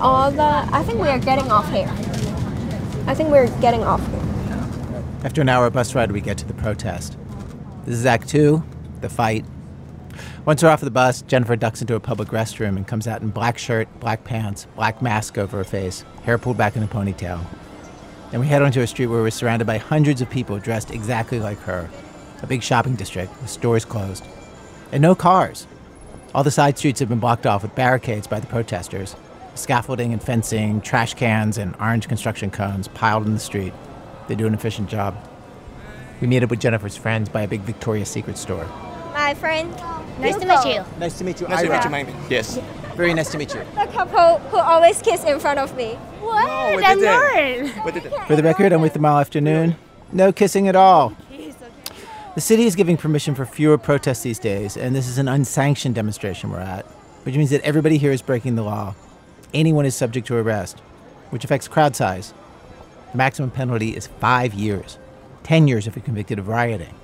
[0.00, 1.90] All the I think we are getting off here.
[3.06, 5.04] I think we're getting off here.
[5.24, 7.16] After an hour bus ride, we get to the protest.
[7.84, 8.62] This is Act Two,
[9.00, 9.44] the fight.
[10.46, 13.28] Once we're off the bus, Jennifer ducks into a public restroom and comes out in
[13.28, 17.44] black shirt, black pants, black mask over her face, hair pulled back in a ponytail.
[18.30, 21.40] Then we head onto a street where we're surrounded by hundreds of people dressed exactly
[21.40, 21.90] like her.
[22.42, 24.24] A big shopping district with stores closed.
[24.92, 25.66] And no cars.
[26.34, 29.16] All the side streets have been blocked off with barricades by the protesters.
[29.60, 33.74] Scaffolding and fencing, trash cans, and orange construction cones piled in the street.
[34.26, 35.14] They do an efficient job.
[36.20, 38.64] We meet up with Jennifer's friends by a big Victoria's Secret store.
[39.12, 39.70] My friend.
[40.18, 40.84] Nice to meet you.
[40.98, 42.58] Nice to meet you, Nice to meet you, Yes.
[42.96, 43.60] Very nice to meet you.
[43.74, 45.94] The couple who always kiss in front of me.
[46.20, 46.76] What?
[46.76, 48.26] we I'm did not.
[48.26, 49.76] For the record, I'm with them all afternoon.
[50.12, 51.14] No kissing at all.
[52.34, 55.94] The city is giving permission for fewer protests these days, and this is an unsanctioned
[55.94, 56.86] demonstration we're at,
[57.24, 58.94] which means that everybody here is breaking the law.
[59.52, 60.78] Anyone is subject to arrest,
[61.30, 62.32] which affects crowd size.
[63.10, 64.98] The maximum penalty is five years,
[65.42, 66.94] 10 years if you're convicted of rioting,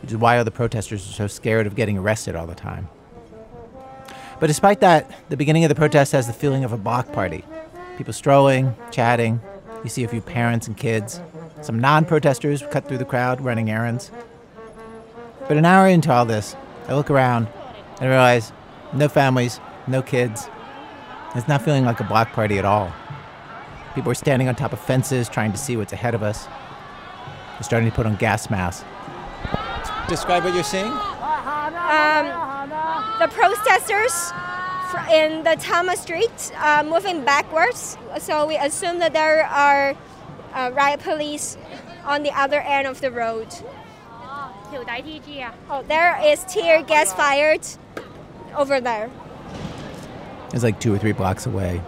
[0.00, 2.88] which is why all the protesters are so scared of getting arrested all the time.
[4.40, 7.44] But despite that, the beginning of the protest has the feeling of a block party.
[7.98, 9.40] People strolling, chatting.
[9.84, 11.20] You see a few parents and kids.
[11.60, 14.10] Some non protesters cut through the crowd running errands.
[15.46, 16.56] But an hour into all this,
[16.88, 17.48] I look around
[18.00, 18.52] and realize
[18.92, 20.48] no families, no kids.
[21.34, 22.92] It's not feeling like a block party at all.
[23.94, 26.46] People are standing on top of fences trying to see what's ahead of us.
[26.46, 28.84] They're starting to put on gas masks.
[30.08, 30.92] Describe what you're seeing?
[30.92, 32.26] Um,
[33.18, 34.32] the protesters
[35.10, 37.96] in the Tama Street are moving backwards.
[38.18, 39.94] So we assume that there are
[40.52, 41.56] uh, riot police
[42.04, 43.48] on the other end of the road.
[45.70, 47.66] Oh, there is tear gas fired
[48.54, 49.10] over there.
[50.52, 51.80] It's like two or three blocks away.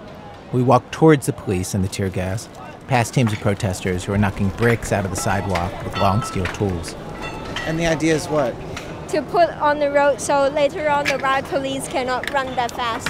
[0.53, 2.49] We walk towards the police and the tear gas,
[2.89, 6.47] past teams of protesters who are knocking bricks out of the sidewalk with long steel
[6.47, 6.95] tools.
[7.67, 8.55] And the idea is what?
[9.09, 13.09] To put on the road so later on the riot police cannot run that fast.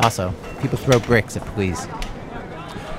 [0.00, 1.86] Also, people throw bricks at police.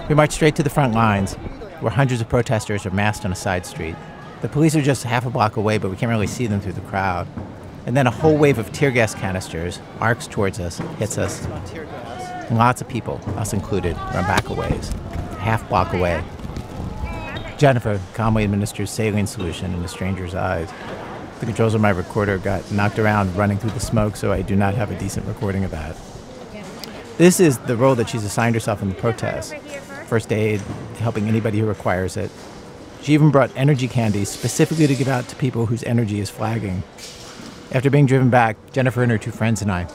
[0.07, 1.35] We march straight to the front lines,
[1.81, 3.95] where hundreds of protesters are massed on a side street.
[4.41, 6.73] The police are just half a block away, but we can't really see them through
[6.73, 7.27] the crowd.
[7.85, 11.45] And then a whole wave of tear gas canisters arcs towards us, hits us.
[11.45, 14.89] And lots of people, us included, run back a ways,
[15.39, 16.23] half block away.
[17.57, 20.71] Jennifer calmly administers saline solution in the stranger's eyes.
[21.39, 24.55] The controls of my recorder got knocked around running through the smoke, so I do
[24.55, 25.95] not have a decent recording of that.
[27.17, 29.53] This is the role that she's assigned herself in the protest
[30.09, 30.59] first aid,
[30.97, 32.31] helping anybody who requires it.
[33.01, 36.83] She even brought energy candies specifically to give out to people whose energy is flagging.
[37.71, 39.87] After being driven back, Jennifer and her two friends and I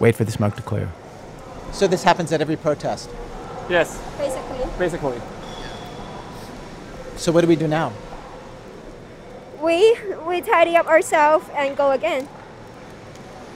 [0.00, 0.90] wait for the smoke to clear.
[1.72, 3.08] So this happens at every protest.
[3.70, 4.58] Yes, Basically.
[4.78, 5.20] basically.
[7.16, 7.92] So what do we do now?
[9.62, 12.28] we we tidy up ourselves and go again.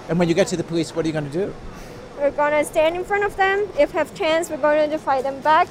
[0.08, 1.52] And when you get to the police, what are you going to do?
[2.16, 3.66] We're gonna stand in front of them.
[3.78, 5.66] If we have chance, we're going to fight them back.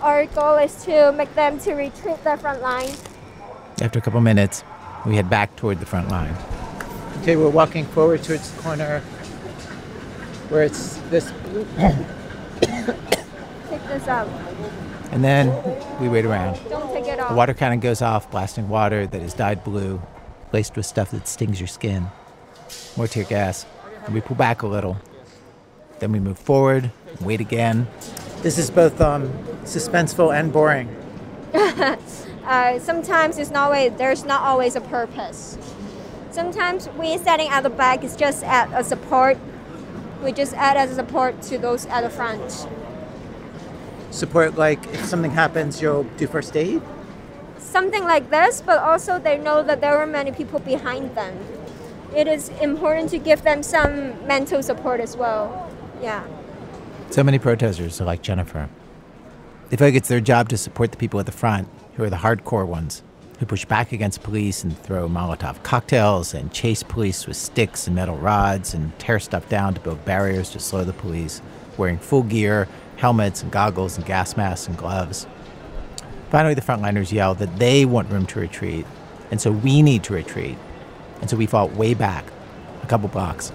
[0.00, 2.90] Our goal is to make them to retreat the front line.
[3.82, 4.62] After a couple minutes,
[5.04, 6.34] we head back toward the front line.
[7.20, 9.00] Okay, we're walking forward towards the corner
[10.48, 11.30] where it's this.
[13.68, 14.26] Take this out.
[15.12, 15.48] And then
[16.00, 16.58] we wait around.
[16.70, 17.28] Don't take it off.
[17.28, 20.00] The water cannon goes off, blasting water that is dyed blue,
[20.52, 22.06] laced with stuff that stings your skin.
[22.96, 23.66] More tear gas.
[24.06, 24.96] And we pull back a little.
[25.98, 27.86] Then we move forward, wait again.
[28.40, 29.28] This is both um,
[29.64, 30.88] suspenseful and boring.
[31.54, 35.58] uh, sometimes it's not always, there's not always a purpose.
[36.30, 39.36] Sometimes we standing at the back is just at a support.
[40.22, 42.66] We just add as a support to those at the front.
[44.10, 46.82] Support, like if something happens, you'll do first aid?
[47.58, 51.36] Something like this, but also they know that there are many people behind them.
[52.14, 55.70] It is important to give them some mental support as well.
[56.02, 56.24] Yeah.
[57.10, 58.68] So many protesters are like Jennifer.
[59.68, 62.10] They feel like it's their job to support the people at the front, who are
[62.10, 63.02] the hardcore ones,
[63.40, 67.96] who push back against police and throw Molotov cocktails and chase police with sticks and
[67.96, 71.40] metal rods and tear stuff down to build barriers to slow the police,
[71.78, 75.26] wearing full gear, helmets and goggles and gas masks and gloves.
[76.28, 78.84] Finally, the frontliners yell that they want room to retreat,
[79.30, 80.58] and so we need to retreat.
[81.22, 82.26] And so we fought way back,
[82.82, 83.52] a couple blocks.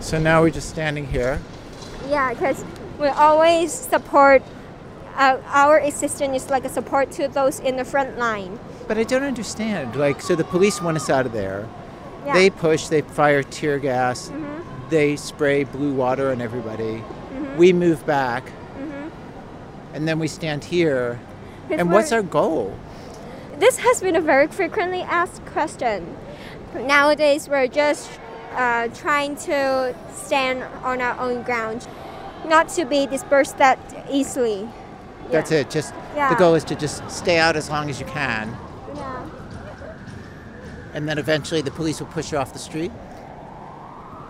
[0.00, 1.40] So now we're just standing here.
[2.06, 2.62] Yeah, because
[3.00, 4.42] we always support
[5.16, 8.58] uh, our existence is like a support to those in the front line.
[8.86, 9.96] But I don't understand.
[9.96, 11.66] Like, so the police want us out of there.
[12.26, 12.34] Yeah.
[12.34, 14.62] They push, they fire tear gas, Mhm.
[14.90, 17.02] they spray blue water on everybody.
[17.34, 17.56] Mhm.
[17.56, 18.44] We move back,
[18.78, 19.10] Mhm.
[19.94, 21.18] and then we stand here.
[21.68, 22.72] Because And what's our goal?
[23.58, 26.16] This has been a very frequently asked question.
[26.78, 28.10] Nowadays, we're just
[28.56, 31.88] uh, trying to stand on our own ground,
[32.46, 34.68] not to be dispersed that easily.
[35.32, 35.70] That's it.
[35.70, 36.28] Just Yeah.
[36.28, 38.54] the goal is to just stay out as long as you can, Yeah.
[40.94, 42.92] And then eventually the police will push you off the street.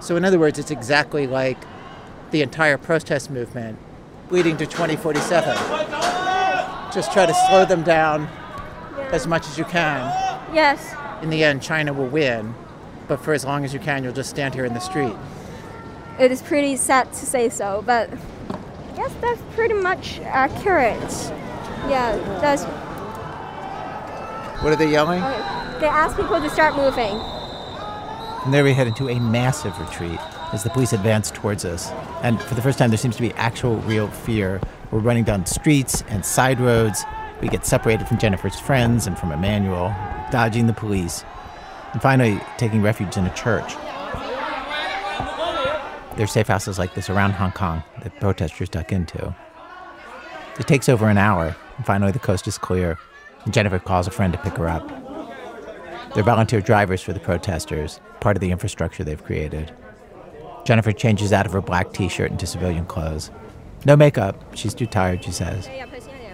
[0.00, 1.58] So, in other words, it's exactly like
[2.30, 3.78] the entire protest movement
[4.30, 5.56] leading to 2047.
[6.92, 8.28] Just try to slow them down
[9.12, 10.00] as much as you can.
[10.54, 10.94] Yes.
[11.22, 12.54] In the end, China will win,
[13.08, 15.14] but for as long as you can, you'll just stand here in the street.
[16.18, 18.10] It is pretty sad to say so, but
[18.50, 21.00] I guess that's pretty much accurate.
[21.88, 22.64] Yeah, that's.
[24.64, 25.20] What are they yelling?
[25.20, 27.20] Uh, they ask people to start moving.
[28.44, 30.18] And there we head into a massive retreat
[30.54, 31.90] as the police advance towards us.
[32.22, 34.62] And for the first time, there seems to be actual, real fear.
[34.90, 37.04] We're running down streets and side roads.
[37.42, 39.94] We get separated from Jennifer's friends and from Emanuele,
[40.30, 41.26] dodging the police,
[41.92, 43.74] and finally taking refuge in a church.
[46.14, 49.36] There are safe houses like this around Hong Kong that protesters duck into.
[50.58, 52.96] It takes over an hour, and finally the coast is clear,
[53.50, 54.88] Jennifer calls a friend to pick her up.
[56.14, 59.72] They're volunteer drivers for the protesters, part of the infrastructure they've created.
[60.64, 63.30] Jennifer changes out of her black t shirt into civilian clothes.
[63.84, 65.68] No makeup, she's too tired, she says.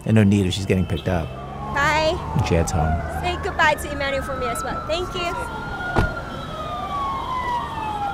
[0.05, 1.27] And no need if she's getting picked up.
[1.75, 2.17] Bye.
[2.37, 3.01] And she heads home.
[3.23, 4.87] Say goodbye to Emanuele for me as well.
[4.87, 5.35] Thank you.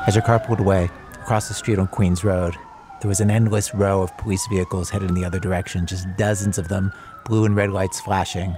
[0.07, 2.55] As her car pulled away, across the street on Queens Road,
[3.03, 6.59] there was an endless row of police vehicles headed in the other direction, just dozens
[6.59, 6.93] of them,
[7.25, 8.57] blue and red lights flashing.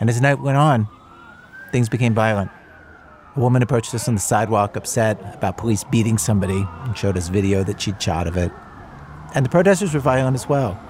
[0.00, 0.88] And as night went on,
[1.72, 2.50] things became violent.
[3.36, 7.28] A woman approached us on the sidewalk, upset about police beating somebody, and showed us
[7.28, 8.50] video that she'd shot of it.
[9.34, 10.80] And the protesters were violent as well.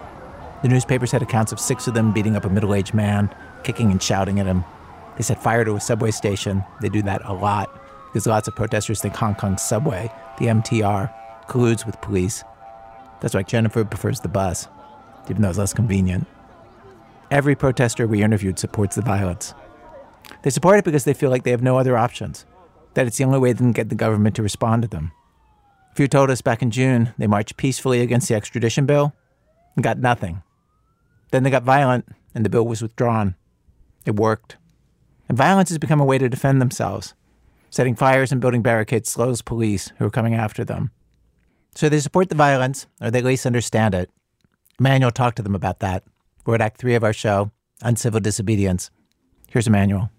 [0.62, 3.90] The newspapers had accounts of six of them beating up a middle aged man, kicking
[3.90, 4.64] and shouting at him.
[5.16, 6.64] They set fire to a subway station.
[6.81, 7.71] They do that a lot
[8.07, 11.12] because lots of protesters think Hong Kong's subway, the MTR,
[11.49, 12.45] colludes with police.
[13.21, 14.69] That's why Jennifer prefers the bus,
[15.29, 16.27] even though it's less convenient.
[17.30, 19.52] Every protester we interviewed supports the violence.
[20.42, 22.46] They support it because they feel like they have no other options,
[22.94, 25.10] that it's the only way they can get the government to respond to them.
[25.90, 29.12] A few told us back in June they marched peacefully against the extradition bill
[29.74, 30.42] and got nothing.
[31.33, 33.35] Then they got violent and the bill was withdrawn.
[34.04, 34.56] It worked.
[35.29, 37.14] And violence has become a way to defend themselves.
[37.70, 40.92] Setting fires and building barricades slows police who are coming after them.
[41.74, 44.10] So they support the violence, or they at least understand it.
[44.79, 46.04] Emanuele talked to them about that.
[46.47, 47.51] We're at Act 3 of our show,
[47.83, 48.90] Uncivil Disobedience.
[49.49, 50.11] Here's Emanuele.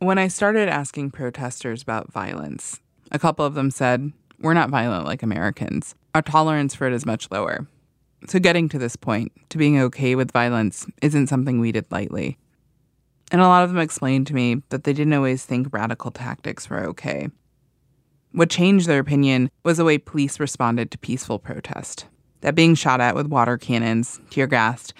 [0.00, 2.80] When I started asking protesters about violence,
[3.12, 5.94] a couple of them said, We're not violent like Americans.
[6.16, 7.68] Our tolerance for it is much lower.
[8.26, 12.38] So, getting to this point, to being okay with violence, isn't something we did lightly.
[13.30, 16.68] And a lot of them explained to me that they didn't always think radical tactics
[16.68, 17.28] were okay.
[18.32, 22.06] What changed their opinion was the way police responded to peaceful protest.
[22.40, 24.92] That being shot at with water cannons, tear gassed,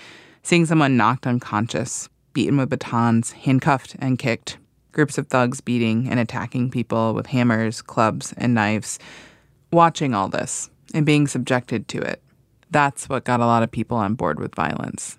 [0.43, 4.59] seeing someone knocked unconscious, beaten with batons, handcuffed and kicked,
[4.93, 8.99] groups of thugs beating and attacking people with hammers, clubs, and knives,
[9.71, 12.23] watching all this and being subjected to it.
[12.71, 15.19] That's what got a lot of people on board with violence.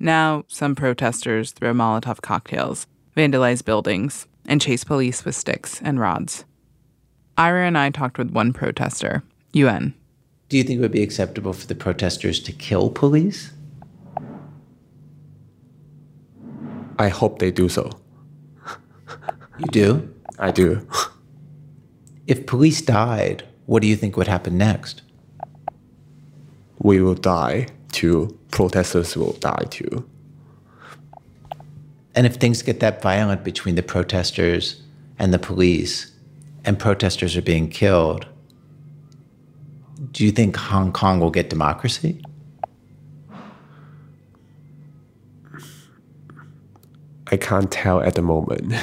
[0.00, 6.44] Now, some protesters throw Molotov cocktails, vandalize buildings, and chase police with sticks and rods.
[7.36, 9.22] Ira and I talked with one protester,
[9.52, 9.94] UN.
[10.48, 13.52] Do you think it would be acceptable for the protesters to kill police?
[16.98, 17.90] I hope they do so.
[19.58, 20.14] You do?
[20.38, 20.86] I do.
[22.26, 25.02] If police died, what do you think would happen next?
[26.78, 28.38] We will die too.
[28.50, 30.08] Protesters will die too.
[32.14, 34.82] And if things get that violent between the protesters
[35.18, 36.12] and the police,
[36.64, 38.26] and protesters are being killed,
[40.12, 42.22] do you think Hong Kong will get democracy?
[47.30, 48.74] I can't tell at the moment.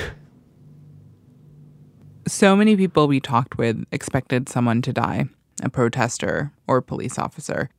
[2.28, 5.26] So many people we talked with expected someone to die
[5.62, 7.70] a protester or police officer.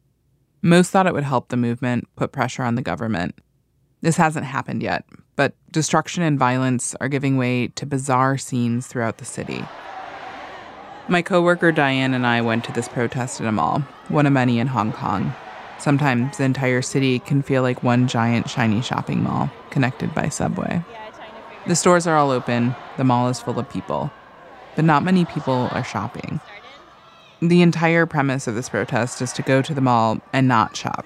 [0.62, 3.34] Most thought it would help the movement, put pressure on the government.
[4.02, 5.04] This hasn't happened yet,
[5.34, 9.64] but destruction and violence are giving way to bizarre scenes throughout the city.
[11.08, 14.58] My coworker Diane and I went to this protest at a mall, one of many
[14.58, 15.34] in Hong Kong.
[15.78, 20.82] Sometimes the entire city can feel like one giant shiny shopping mall connected by subway.
[21.66, 24.10] The stores are all open, the mall is full of people,
[24.74, 26.40] but not many people are shopping.
[27.40, 31.04] The entire premise of this protest is to go to the mall and not shop.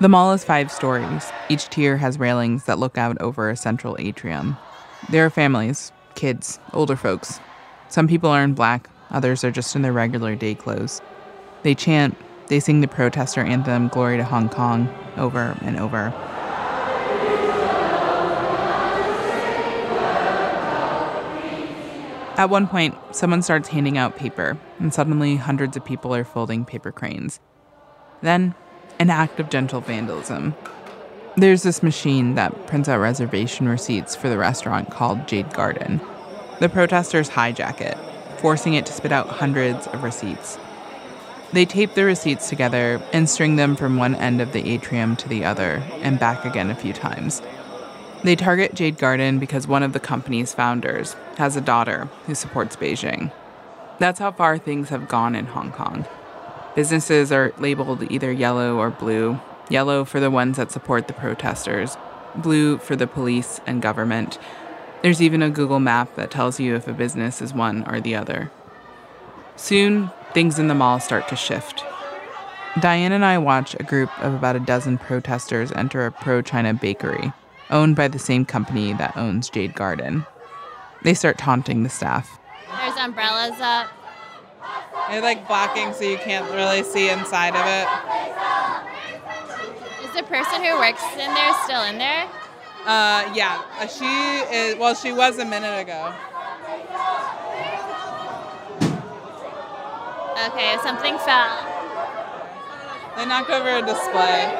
[0.00, 1.30] The mall is five stories.
[1.48, 4.56] Each tier has railings that look out over a central atrium.
[5.08, 7.40] There are families, kids, older folks.
[7.88, 11.00] Some people are in black, others are just in their regular day clothes.
[11.66, 16.14] They chant, they sing the protester anthem Glory to Hong Kong over and over.
[22.36, 26.64] At one point, someone starts handing out paper, and suddenly hundreds of people are folding
[26.64, 27.40] paper cranes.
[28.22, 28.54] Then,
[29.00, 30.54] an act of gentle vandalism.
[31.34, 36.00] There's this machine that prints out reservation receipts for the restaurant called Jade Garden.
[36.60, 37.98] The protesters hijack it,
[38.38, 40.60] forcing it to spit out hundreds of receipts.
[41.52, 45.28] They tape the receipts together and string them from one end of the atrium to
[45.28, 47.40] the other and back again a few times.
[48.24, 52.76] They target Jade Garden because one of the company's founders has a daughter who supports
[52.76, 53.32] Beijing.
[53.98, 56.06] That's how far things have gone in Hong Kong.
[56.74, 61.96] Businesses are labeled either yellow or blue yellow for the ones that support the protesters,
[62.34, 64.38] blue for the police and government.
[65.02, 68.14] There's even a Google map that tells you if a business is one or the
[68.14, 68.50] other.
[69.56, 71.82] Soon, things in the mall start to shift.
[72.80, 76.74] Diane and I watch a group of about a dozen protesters enter a pro China
[76.74, 77.32] bakery
[77.70, 80.26] owned by the same company that owns Jade Garden.
[81.04, 82.38] They start taunting the staff.
[82.68, 83.88] There's umbrellas up.
[85.08, 87.88] They're like blocking so you can't really see inside of it.
[90.06, 92.28] Is the person who works in there still in there?
[92.84, 93.62] Uh, yeah.
[93.80, 94.04] Uh, she
[94.54, 96.14] is, well, she was a minute ago.
[100.36, 101.72] Okay, something fell.
[103.16, 104.52] They knocked over a display.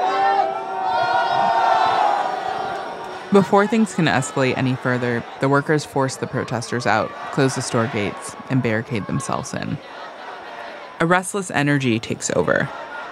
[3.31, 7.91] Before things can escalate any further, the workers force the protesters out, close the store
[7.93, 9.77] gates, and barricade themselves in.
[11.01, 12.66] A restless energy takes over.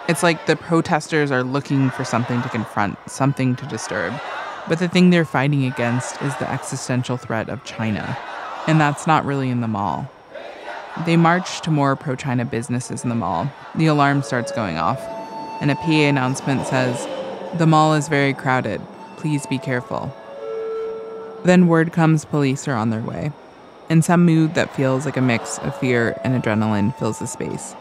[0.09, 4.15] It's like the protesters are looking for something to confront, something to disturb.
[4.67, 8.17] But the thing they're fighting against is the existential threat of China.
[8.67, 10.11] And that's not really in the mall.
[11.05, 13.51] They march to more pro China businesses in the mall.
[13.75, 15.01] The alarm starts going off,
[15.61, 17.09] and a PA announcement says,
[17.59, 18.81] The mall is very crowded.
[19.17, 20.15] Please be careful.
[21.45, 23.33] Then word comes police are on their way.
[23.91, 27.75] And some mood that feels like a mix of fear and adrenaline fills the space.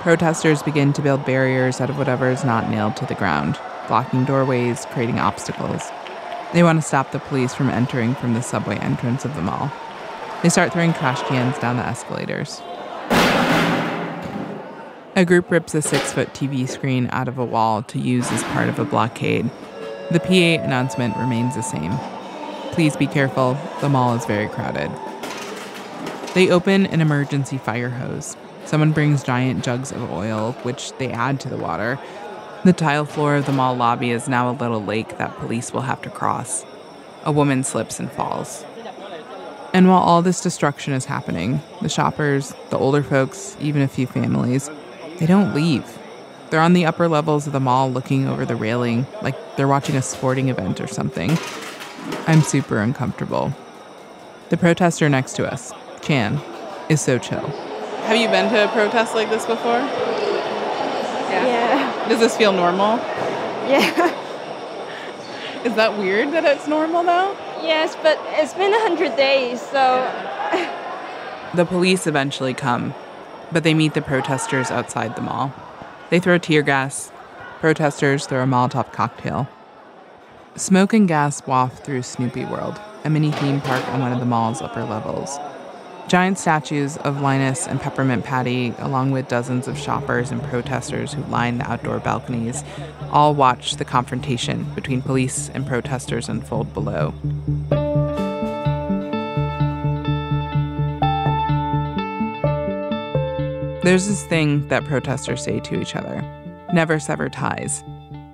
[0.00, 3.58] Protesters begin to build barriers out of whatever is not nailed to the ground,
[3.88, 5.90] blocking doorways, creating obstacles.
[6.52, 9.72] They want to stop the police from entering from the subway entrance of the mall.
[10.44, 12.60] They start throwing trash cans down the escalators.
[15.16, 18.44] A group rips a six foot TV screen out of a wall to use as
[18.44, 19.50] part of a blockade.
[20.10, 21.92] The PA announcement remains the same.
[22.72, 24.90] Please be careful, the mall is very crowded.
[26.34, 28.36] They open an emergency fire hose.
[28.66, 31.98] Someone brings giant jugs of oil, which they add to the water.
[32.66, 35.80] The tile floor of the mall lobby is now a little lake that police will
[35.80, 36.66] have to cross.
[37.24, 38.66] A woman slips and falls.
[39.74, 44.06] And while all this destruction is happening, the shoppers, the older folks, even a few
[44.06, 44.70] families,
[45.18, 45.98] they don't leave.
[46.48, 49.96] They're on the upper levels of the mall looking over the railing like they're watching
[49.96, 51.36] a sporting event or something.
[52.28, 53.52] I'm super uncomfortable.
[54.50, 55.72] The protester next to us,
[56.02, 56.40] Chan,
[56.88, 57.48] is so chill.
[58.06, 59.78] Have you been to a protest like this before?
[61.32, 61.46] Yeah.
[61.46, 62.08] yeah.
[62.08, 62.98] Does this feel normal?
[63.66, 64.20] Yeah.
[65.64, 67.36] Is that weird that it's normal though?
[67.64, 70.02] Yes, but it's been a hundred days, so.
[71.54, 72.94] the police eventually come,
[73.50, 75.50] but they meet the protesters outside the mall.
[76.10, 77.10] They throw tear gas.
[77.60, 79.48] Protesters throw a Molotov cocktail.
[80.56, 84.26] Smoke and gas waft through Snoopy World, a mini theme park on one of the
[84.26, 85.38] mall's upper levels.
[86.06, 91.24] Giant statues of Linus and Peppermint Patty, along with dozens of shoppers and protesters who
[91.24, 92.62] lined the outdoor balconies,
[93.10, 97.14] all watched the confrontation between police and protesters unfold below.
[103.82, 106.24] There's this thing that protesters say to each other
[106.72, 107.84] never sever ties.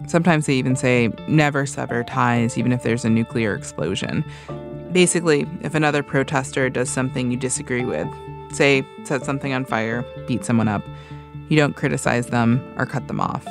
[0.07, 4.25] Sometimes they even say, never sever ties, even if there's a nuclear explosion.
[4.93, 8.09] Basically, if another protester does something you disagree with,
[8.53, 10.83] say, set something on fire, beat someone up,
[11.49, 13.47] you don't criticize them or cut them off.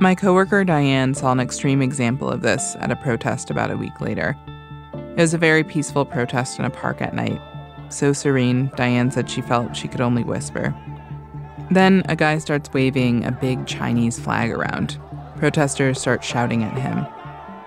[0.00, 4.00] My coworker Diane saw an extreme example of this at a protest about a week
[4.00, 4.36] later.
[4.94, 7.40] It was a very peaceful protest in a park at night.
[7.90, 10.74] So serene, Diane said she felt she could only whisper.
[11.70, 14.98] Then a guy starts waving a big Chinese flag around.
[15.36, 17.06] Protesters start shouting at him.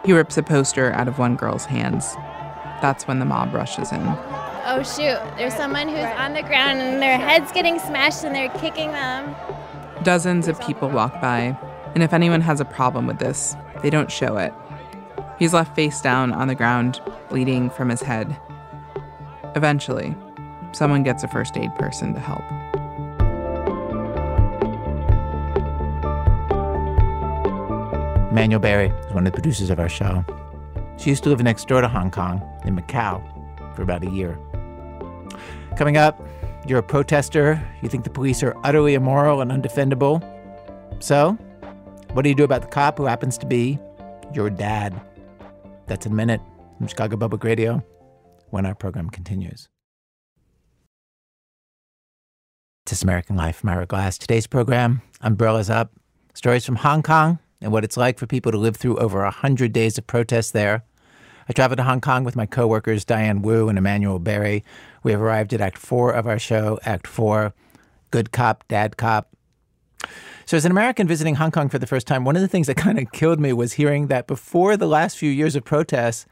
[0.06, 2.16] He rips a poster out of one girl's hands.
[2.82, 4.02] That's when the mob rushes in.
[4.70, 8.50] Oh shoot, there's someone who's on the ground and their head's getting smashed and they're
[8.50, 9.36] kicking them.
[10.04, 11.58] Dozens of people walk by,
[11.96, 14.54] and if anyone has a problem with this, they don't show it.
[15.40, 18.38] He's left face down on the ground, bleeding from his head.
[19.56, 20.16] Eventually,
[20.72, 22.44] someone gets a first aid person to help.
[28.32, 30.24] Emanuele Berry is one of the producers of our show.
[30.98, 33.22] She used to live next door to Hong Kong in Macau
[33.76, 34.38] for about a year.
[35.78, 36.20] Coming up,
[36.68, 37.62] you're a protester.
[37.82, 40.24] You think the police are utterly immoral and undefendable.
[41.00, 41.34] So,
[42.14, 43.80] what do you do about the cop who happens to be
[44.34, 45.00] your dad?
[45.86, 46.42] That's in a minute
[46.78, 47.84] from Chicago Public Radio
[48.50, 49.70] when our program continues.
[52.88, 54.18] This American Life, I'm Ira Glass.
[54.18, 55.92] Today's program, Umbrellas Up,
[56.34, 59.74] stories from Hong Kong and what it's like for people to live through over 100
[59.74, 60.84] days of protest there.
[61.50, 64.64] I traveled to Hong Kong with my coworkers Diane Wu and Emanuele Berry.
[65.04, 67.54] We have arrived at Act 4 of our show, Act 4,
[68.12, 69.30] Good Cop, Dad Cop.
[70.46, 72.68] So, as an American visiting Hong Kong for the first time, one of the things
[72.68, 76.26] that kind of killed me was hearing that before the last few years of protests,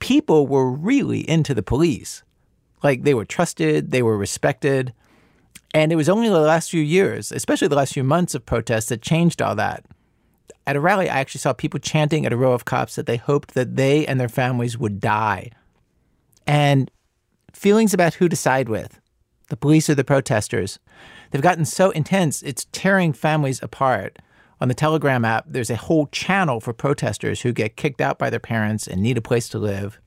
[0.00, 2.22] people were really into the police.
[2.82, 4.92] Like they were trusted, they were respected.
[5.74, 8.86] And it was only the last few years, especially the last few months of protests,
[8.86, 9.84] that changed all that
[10.68, 13.16] at a rally, I actually saw people chanting at a row of cops that they
[13.16, 15.50] hoped that they and their families would die.
[16.46, 16.90] And
[17.54, 19.00] feelings about who to side with,
[19.48, 20.78] the police or the protesters,
[21.30, 24.18] they've gotten so intense, it's tearing families apart.
[24.60, 28.28] On the Telegram app, there's a whole channel for protesters who get kicked out by
[28.28, 29.98] their parents and need a place to live.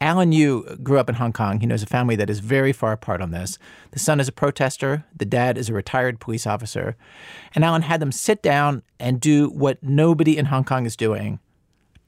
[0.00, 1.60] Alan Yu grew up in Hong Kong.
[1.60, 3.58] He knows a family that is very far apart on this.
[3.92, 6.96] The son is a protester, the dad is a retired police officer.
[7.54, 11.40] And Alan had them sit down and do what nobody in Hong Kong is doing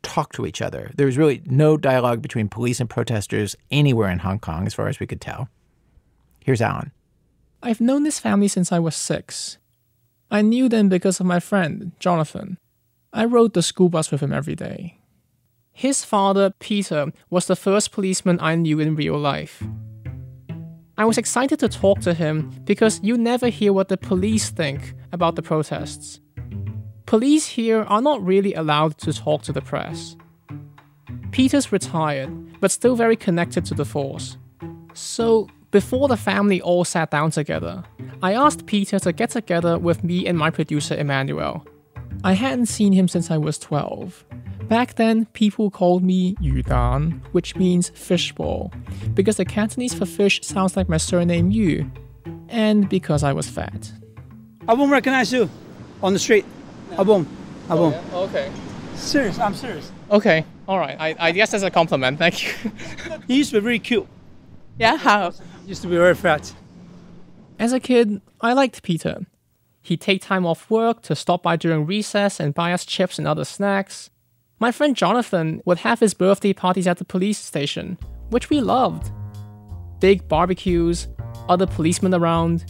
[0.02, 0.90] talk to each other.
[0.96, 4.88] There was really no dialogue between police and protesters anywhere in Hong Kong, as far
[4.88, 5.48] as we could tell.
[6.44, 6.92] Here's Alan.
[7.62, 9.58] I've known this family since I was six.
[10.30, 12.58] I knew them because of my friend, Jonathan.
[13.12, 14.97] I rode the school bus with him every day.
[15.78, 19.62] His father, Peter, was the first policeman I knew in real life.
[20.96, 24.92] I was excited to talk to him because you never hear what the police think
[25.12, 26.18] about the protests.
[27.06, 30.16] Police here are not really allowed to talk to the press.
[31.30, 34.36] Peter's retired, but still very connected to the force.
[34.94, 37.84] So, before the family all sat down together,
[38.20, 41.64] I asked Peter to get together with me and my producer Emanuele.
[42.24, 44.24] I hadn't seen him since I was 12,
[44.68, 48.70] Back then, people called me Yudan, which means fishball,
[49.14, 51.90] because the Cantonese for fish sounds like my surname Yu,
[52.50, 53.90] and because I was fat.
[54.68, 55.48] I won't recognize you
[56.02, 56.44] on the street.
[56.98, 57.26] I won't.
[57.70, 57.96] I won't.
[58.12, 58.28] Oh, yeah?
[58.28, 58.52] Okay.
[58.94, 59.90] Serious, I'm serious.
[60.10, 60.96] Okay, all right.
[61.00, 62.18] I, I guess that's a compliment.
[62.18, 62.70] Thank you.
[63.26, 64.06] he used to be very cute.
[64.78, 65.30] Yeah, how?
[65.30, 66.52] He used to be very fat.
[67.58, 69.24] As a kid, I liked Peter.
[69.81, 73.27] He'd take time off work to stop by during recess and buy us chips and
[73.27, 74.09] other snacks.
[74.59, 77.97] My friend Jonathan would have his birthday parties at the police station,
[78.29, 79.11] which we loved.
[79.99, 81.07] Big barbecues,
[81.49, 82.65] other policemen around.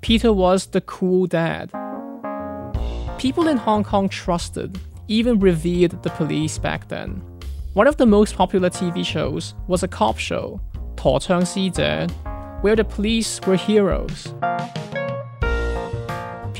[0.00, 1.70] Peter was the cool dad.
[3.18, 7.22] People in Hong Kong trusted, even revered the police back then.
[7.74, 10.60] One of the most popular TV shows was a cop show,
[10.96, 12.06] 陀枪师姐,
[12.62, 14.34] where the police were heroes.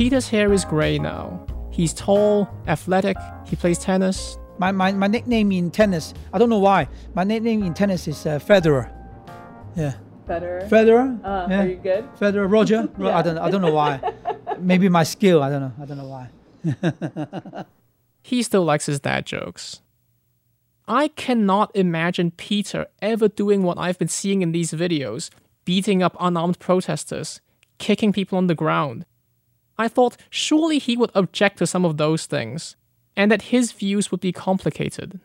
[0.02, 1.46] Peter's hair is grey now.
[1.70, 4.36] He's tall, athletic, he plays tennis.
[4.58, 6.88] My, my, my nickname in tennis, I don't know why.
[7.14, 8.92] My nickname in tennis is uh, Federer.
[9.76, 9.94] Yeah.
[10.28, 10.68] Federer.
[10.68, 11.24] Federer.
[11.24, 11.62] Uh, yeah.
[11.62, 12.10] Are you good?
[12.20, 12.90] Federer, Roger.
[12.98, 13.16] Yeah.
[13.16, 14.02] I don't I don't know why.
[14.58, 15.44] Maybe my skill.
[15.44, 15.74] I don't know.
[15.80, 17.66] I don't know why.
[18.24, 19.82] He still likes his dad jokes.
[20.88, 25.30] I cannot imagine Peter ever doing what I've been seeing in these videos
[25.64, 27.40] beating up unarmed protesters,
[27.78, 29.06] kicking people on the ground.
[29.82, 32.76] I thought surely he would object to some of those things,
[33.16, 35.20] and that his views would be complicated.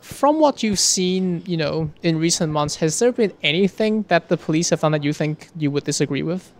[0.00, 4.36] From what you've seen, you know, in recent months, has there been anything that the
[4.36, 6.52] police have done that you think you would disagree with?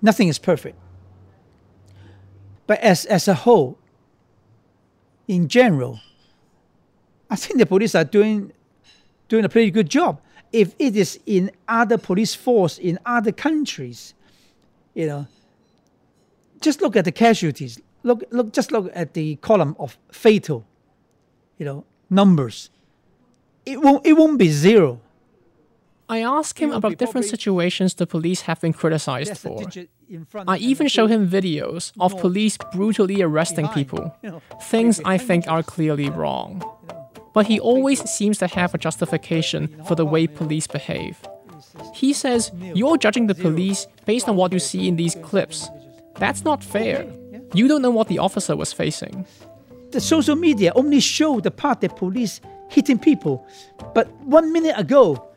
[0.00, 0.78] Nothing is perfect.
[2.66, 3.78] But as as a whole,
[5.28, 6.00] in general,
[7.28, 8.52] I think the police are doing
[9.28, 10.20] doing a pretty good job.
[10.52, 14.14] If it is in other police force in other countries,
[14.94, 15.26] you know,
[16.60, 17.80] just look at the casualties.
[18.02, 20.66] Look look just look at the column of fatal,
[21.58, 22.70] you know, numbers.
[23.64, 25.00] It won't it won't be zero.
[26.08, 29.64] I ask him about different situations the police have been criticized for.
[29.64, 34.14] digit in front I even show him videos of police brutally arresting people,
[34.60, 36.62] things I think are clearly wrong.
[37.32, 41.16] But he always seems to have a justification for the way police behave.
[41.94, 45.68] He says, You're judging the police based on what you see in these clips.
[46.16, 47.06] That's not fair.
[47.54, 49.26] You don't know what the officer was facing.
[49.92, 53.46] the social media only show the part that police hitting people,
[53.94, 55.28] but one minute ago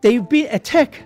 [0.00, 1.02] they've been attacked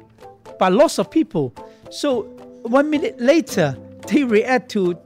[0.58, 1.52] by lots of people.
[1.90, 2.22] So
[2.62, 3.76] one minute later
[4.08, 4.96] they react to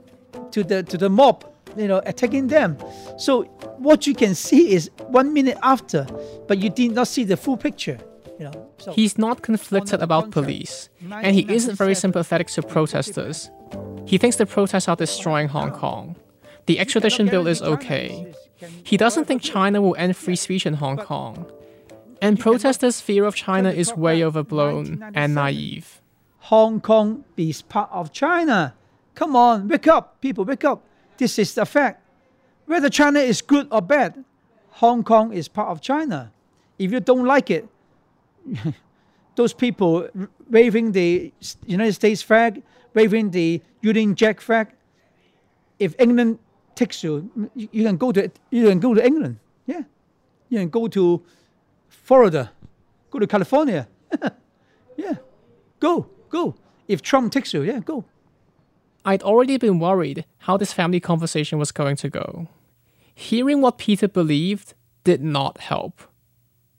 [0.51, 1.43] to the to the mob,
[1.75, 2.77] you know, attacking them.
[3.17, 3.43] So
[3.79, 6.05] what you can see is one minute after,
[6.47, 7.97] but you did not see the full picture.
[8.43, 13.49] You know, so He's not conflicted about police, and he isn't very sympathetic to protesters.
[14.05, 16.17] He thinks the protests are destroying Hong Kong.
[16.65, 18.33] The extradition bill is okay.
[18.83, 21.45] He doesn't think China will end free speech in Hong Kong.
[22.21, 26.01] And protesters' fear of China is way overblown and naive.
[26.51, 28.75] Hong Kong is part of China.
[29.15, 30.83] Come on, wake up, people, wake up.
[31.17, 32.01] This is the fact.
[32.65, 34.25] Whether China is good or bad,
[34.83, 36.33] Hong Kong is part of China.
[36.77, 37.69] If you don't like it,
[39.35, 40.07] those people
[40.49, 41.33] waving the
[41.65, 42.61] United States flag,
[42.93, 44.69] waving the Union Jack flag,
[45.79, 46.39] if England
[46.75, 49.39] takes you, you can go to you can go to England.
[49.65, 49.83] Yeah,
[50.49, 51.21] you can go to
[51.89, 52.51] Florida,
[53.11, 53.87] go to California.
[54.97, 55.15] yeah,
[55.79, 56.55] go go.
[56.87, 58.05] If Trump takes you, yeah, go.
[59.05, 62.47] I'd already been worried how this family conversation was going to go.
[63.13, 64.73] Hearing what Peter believed
[65.03, 66.01] did not help.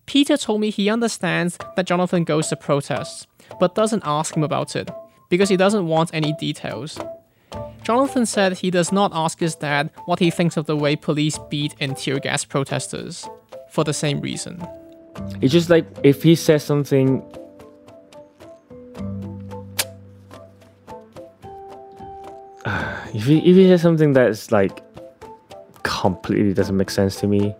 [0.07, 3.27] Peter told me he understands that Jonathan goes to protests,
[3.59, 4.91] but doesn't ask him about it
[5.31, 6.99] because he doesn't want any details.
[7.83, 11.39] Jonathan said he does not ask his dad what he thinks of the way police
[11.51, 13.29] beat and tear gas protesters,
[13.71, 14.67] for the same reason.
[15.41, 17.23] It's just like if he says something.
[23.15, 24.83] if he if he says something that's like
[25.83, 27.55] completely doesn't make sense to me,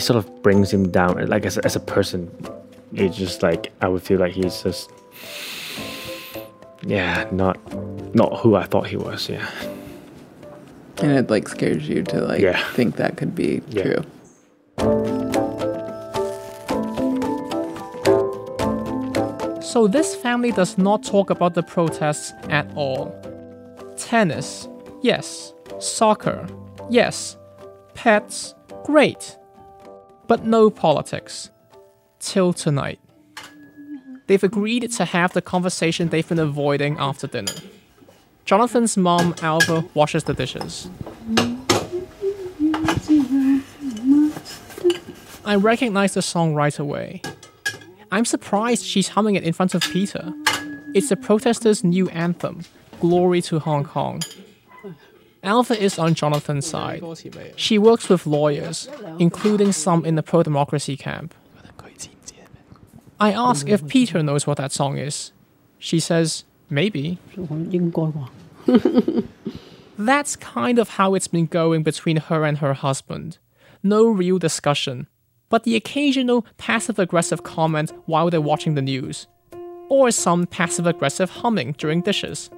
[0.00, 1.26] it sort of brings him down.
[1.26, 2.30] Like as a, as a person,
[2.94, 4.90] it's just like I would feel like he's just
[6.82, 7.58] yeah, not
[8.14, 9.28] not who I thought he was.
[9.28, 9.46] Yeah.
[11.02, 12.58] And it like scares you to like Yeah.
[12.72, 13.82] think that could be Yeah.
[13.82, 14.04] true.
[19.62, 23.14] So this family does not talk about the protests at all.
[23.98, 24.66] Tennis,
[25.02, 25.52] yes.
[25.78, 26.46] Soccer,
[26.88, 27.36] yes.
[27.94, 29.36] Pets, great.
[30.30, 31.50] But no politics.
[32.20, 33.00] Till tonight.
[34.28, 37.52] They've agreed to have the conversation they've been avoiding after dinner.
[38.44, 40.88] Jonathan's mom, Alva, washes the dishes.
[45.44, 47.22] I recognize the song right away.
[48.12, 50.32] I'm surprised she's humming it in front of Peter.
[50.94, 52.60] It's the protesters' new anthem,
[53.00, 54.22] Glory to Hong Kong.
[55.42, 57.02] Alva is on Jonathan's side.
[57.56, 58.88] She works with lawyers,
[59.18, 61.34] including some in the pro democracy camp.
[63.18, 65.32] I ask if Peter knows what that song is.
[65.78, 67.18] She says, maybe.
[69.98, 73.38] That's kind of how it's been going between her and her husband.
[73.82, 75.06] No real discussion,
[75.50, 79.26] but the occasional passive aggressive comment while they're watching the news,
[79.88, 82.50] or some passive aggressive humming during dishes.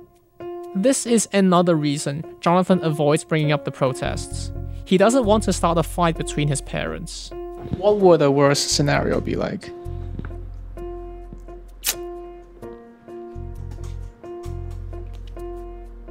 [0.74, 4.50] This is another reason Jonathan avoids bringing up the protests.
[4.86, 7.30] He doesn't want to start a fight between his parents.
[7.76, 9.70] What would the worst scenario be like?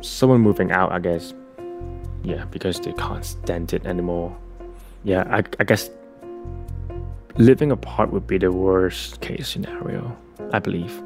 [0.01, 1.33] Someone moving out, I guess.
[2.23, 4.37] Yeah, because they can't stand it anymore.
[5.03, 5.89] Yeah, I, I guess
[7.37, 10.15] living apart would be the worst case scenario,
[10.53, 11.01] I believe.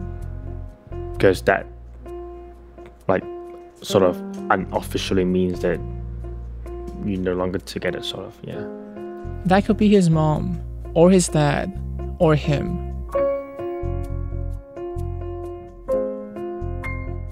[1.14, 1.75] Because that, like,
[3.86, 4.18] sort of
[4.50, 5.80] unofficially means that
[7.06, 8.66] you're no longer together, sort of, yeah.
[9.46, 10.60] That could be his mom,
[10.96, 11.72] or his dad,
[12.20, 12.82] or him.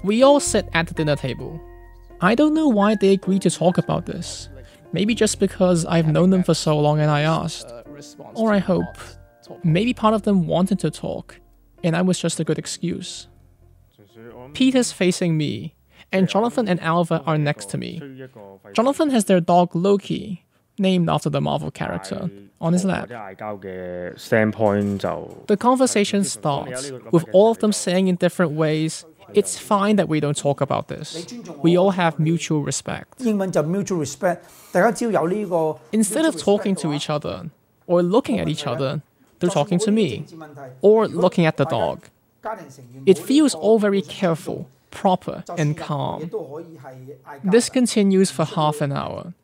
[0.04, 1.60] We all sit at the dinner table.
[2.20, 4.48] I don't know why they agreed to talk about this.
[4.92, 7.72] Maybe just because I've known them for so long and I asked.
[8.34, 8.96] Or I hope.
[9.64, 11.40] Maybe part of them wanted to talk,
[11.82, 13.28] and I was just a good excuse.
[14.52, 15.73] Peter's facing me,
[16.14, 18.00] and Jonathan and Alva are next to me.
[18.72, 20.44] Jonathan has their dog Loki,
[20.78, 23.08] named after the Marvel character, on his lap.
[25.46, 30.20] The conversation starts with all of them saying in different ways, it's fine that we
[30.20, 31.26] don't talk about this.
[31.62, 33.20] We all have mutual respect.
[33.20, 33.46] Instead
[36.30, 37.50] of talking to each other
[37.86, 39.02] or looking at each other,
[39.38, 40.26] they're talking to me
[40.80, 42.08] or looking at the dog.
[43.06, 46.30] It feels all very careful, proper, and calm.
[47.42, 49.34] This continues for half an hour.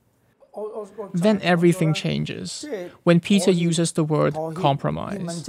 [1.13, 2.65] Then everything changes
[3.05, 5.49] when Peter uses the word compromise.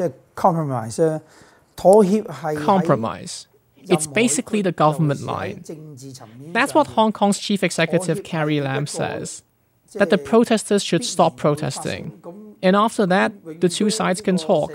[1.75, 3.47] Compromise.
[3.93, 5.63] It's basically the government line.
[6.53, 9.43] That's what Hong Kong's chief executive Carrie Lam says
[9.93, 12.21] that the protesters should stop protesting.
[12.61, 14.71] And after that, the two sides can talk.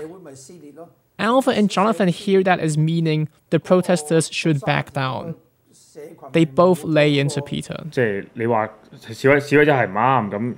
[1.18, 5.34] Alva and Jonathan hear that as meaning the protesters should back down.
[6.32, 7.84] They both lay into Peter.
[7.90, 8.68] 即系你话
[9.12, 10.54] 示威示威者系唔啱，咁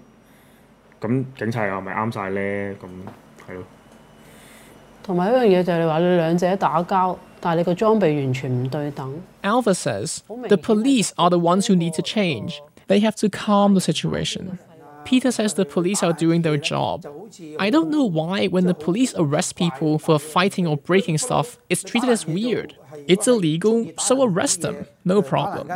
[1.01, 2.75] 咁警察又系咪啱晒咧？
[2.81, 2.87] 咁
[3.49, 3.65] 系咯。
[5.03, 9.21] 同埋一样嘢就系你话你两者打交，但系你个装备完全唔对等。
[9.43, 12.61] Alva says the police are the ones who need to change.
[12.87, 14.59] They have to calm the situation.
[15.06, 17.06] Peter says the police are doing their job.
[17.60, 21.84] I don't know why, when the police arrest people for fighting or breaking stuff, it's
[21.84, 22.76] treated as weird.
[23.08, 24.86] It's illegal, so arrest them.
[25.06, 25.68] No problem.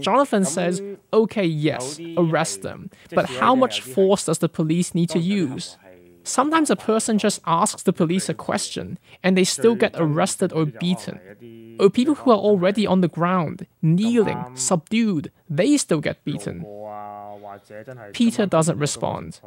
[0.00, 0.80] Jonathan says,
[1.12, 2.90] okay, yes, arrest them.
[3.10, 5.76] But how much force does the police need to use?
[6.26, 10.66] Sometimes a person just asks the police a question and they still get arrested or
[10.66, 11.20] beaten.
[11.78, 16.66] Or oh, people who are already on the ground, kneeling, subdued, they still get beaten.
[18.12, 19.40] Peter doesn't respond.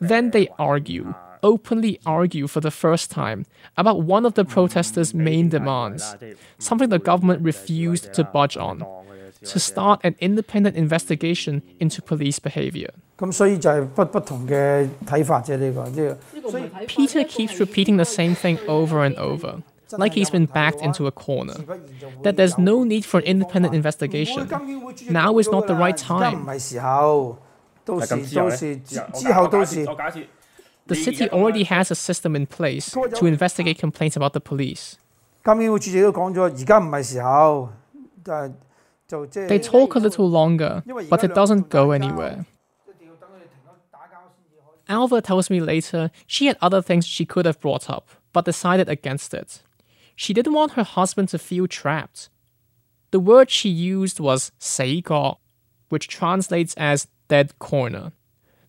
[0.00, 3.44] Then they argue, openly argue for the first time,
[3.76, 6.16] about one of the protesters' main demands,
[6.58, 8.86] something the government refused to budge on
[9.44, 12.90] to start an independent investigation into police behavior.
[16.86, 21.12] Peter keeps repeating the same thing over and over, like he's been backed into a
[21.12, 21.54] corner.
[22.22, 24.48] That there's no need for an independent investigation.
[25.10, 26.46] Now is not the right time.
[30.86, 34.98] The city already has a system in place to investigate complaints about the police.
[39.08, 42.46] They talk a little longer, but it doesn't go anywhere.
[44.88, 48.88] Alva tells me later she had other things she could have brought up, but decided
[48.88, 49.62] against it.
[50.16, 52.28] She didn't want her husband to feel trapped.
[53.10, 55.38] The word she used was 死角,
[55.88, 58.12] which translates as dead corner,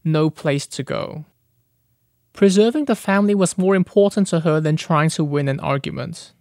[0.03, 1.25] no place to go.
[2.33, 6.33] Preserving the family was more important to her than trying to win an argument.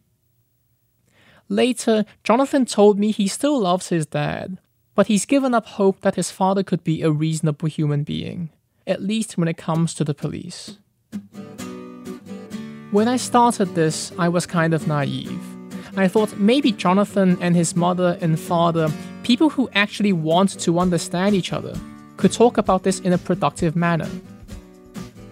[1.48, 4.58] Later, Jonathan told me he still loves his dad,
[4.94, 8.50] but he's given up hope that his father could be a reasonable human being,
[8.86, 10.78] at least when it comes to the police.
[12.90, 15.42] When I started this, I was kind of naive.
[15.96, 18.88] I thought maybe Jonathan and his mother and father,
[19.22, 21.74] people who actually want to understand each other,
[22.16, 24.08] could talk about this in a productive manner.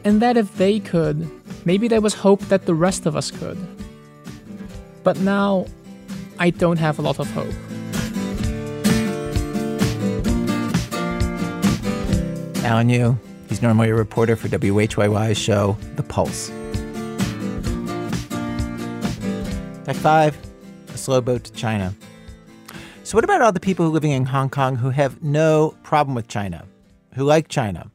[0.04, 1.30] And that if they could,
[1.64, 3.58] maybe there was hope that the rest of us could.
[5.04, 5.66] But now,
[6.38, 7.52] I don't have a lot of hope.
[12.64, 13.18] Alan Yu,
[13.48, 16.50] he's normally a reporter for WHYY's show, The Pulse.
[19.84, 20.36] Fact five
[20.94, 21.94] a slow boat to China.
[23.04, 26.28] So, what about all the people living in Hong Kong who have no problem with
[26.28, 26.64] China,
[27.14, 27.90] who like China?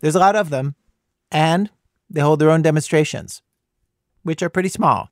[0.00, 0.74] There's a lot of them,
[1.30, 1.70] and
[2.10, 3.42] they hold their own demonstrations,
[4.22, 5.08] which are pretty small.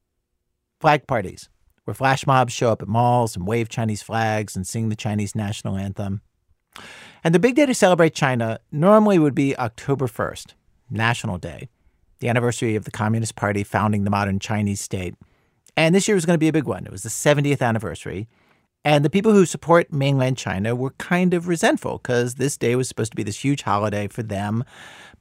[0.81, 1.49] Flag parties,
[1.85, 5.35] where flash mobs show up at malls and wave Chinese flags and sing the Chinese
[5.35, 6.23] national anthem.
[7.25, 10.55] And the big day to celebrate China normally would be October 1st,
[10.91, 11.69] National Day,
[12.21, 15.15] the anniversary of the Communist Party founding the modern Chinese state.
[15.77, 16.85] And this year was going to be a big one.
[16.85, 18.29] It was the 70th anniversary.
[18.85, 22.89] And the people who support mainland China were kind of resentful because this day was
[22.89, 24.65] supposed to be this huge holiday for them.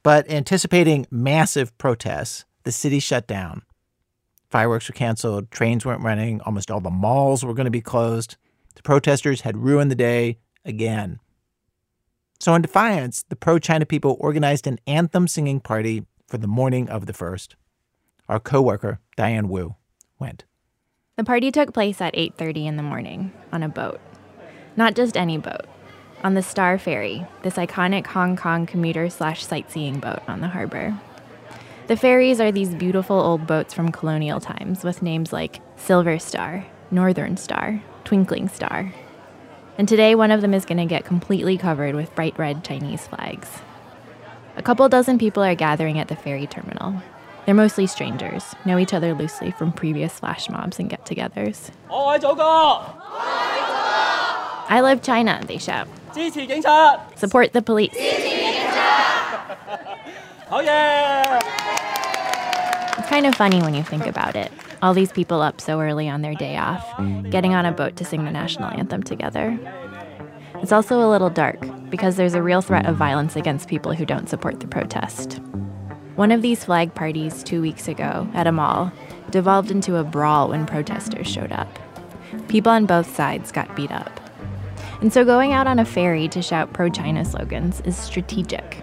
[0.02, 3.62] But anticipating massive protests, the city shut down.
[4.52, 8.36] Fireworks were canceled, trains weren't running, almost all the malls were going to be closed.
[8.74, 11.20] The protesters had ruined the day again.
[12.38, 16.90] So, in defiance, the pro China people organized an anthem singing party for the morning
[16.90, 17.56] of the first.
[18.28, 19.76] Our coworker, Diane Wu,
[20.18, 20.44] went.
[21.16, 24.02] The party took place at 8:30 in the morning on a boat.
[24.76, 25.64] Not just any boat.
[26.22, 31.00] On the Star Ferry, this iconic Hong Kong commuter slash sightseeing boat on the harbor.
[31.92, 36.64] The ferries are these beautiful old boats from colonial times with names like Silver Star,
[36.90, 38.94] Northern Star, Twinkling Star.
[39.76, 43.06] And today, one of them is going to get completely covered with bright red Chinese
[43.06, 43.46] flags.
[44.56, 47.02] A couple dozen people are gathering at the ferry terminal.
[47.44, 51.72] They're mostly strangers, know each other loosely from previous flash mobs and get togethers.
[54.70, 55.88] I love China, they shout.
[57.18, 57.94] Support the police.
[60.54, 61.40] Oh yeah!
[62.98, 64.52] It's kind of funny when you think about it.
[64.82, 66.86] All these people up so early on their day off,
[67.30, 69.58] getting on a boat to sing the national anthem together.
[70.56, 74.04] It's also a little dark because there's a real threat of violence against people who
[74.04, 75.40] don't support the protest.
[76.16, 78.92] One of these flag parties two weeks ago at a mall
[79.30, 81.78] devolved into a brawl when protesters showed up.
[82.48, 84.20] People on both sides got beat up.
[85.00, 88.81] And so going out on a ferry to shout pro China slogans is strategic.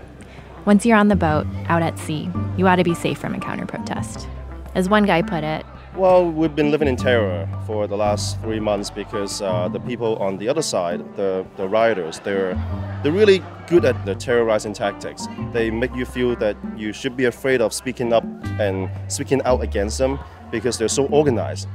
[0.70, 3.40] Once you're on the boat, out at sea, you ought to be safe from a
[3.40, 4.28] counter protest.
[4.76, 5.66] As one guy put it,
[5.96, 10.18] Well, we've been living in terror for the last three months because uh, the people
[10.18, 12.54] on the other side, the, the rioters, they're,
[13.02, 15.28] they're really good at the terrorizing tactics.
[15.54, 18.24] They make you feel that you should be afraid of speaking up
[18.60, 20.20] and speaking out against them
[20.52, 21.68] because they're so organized.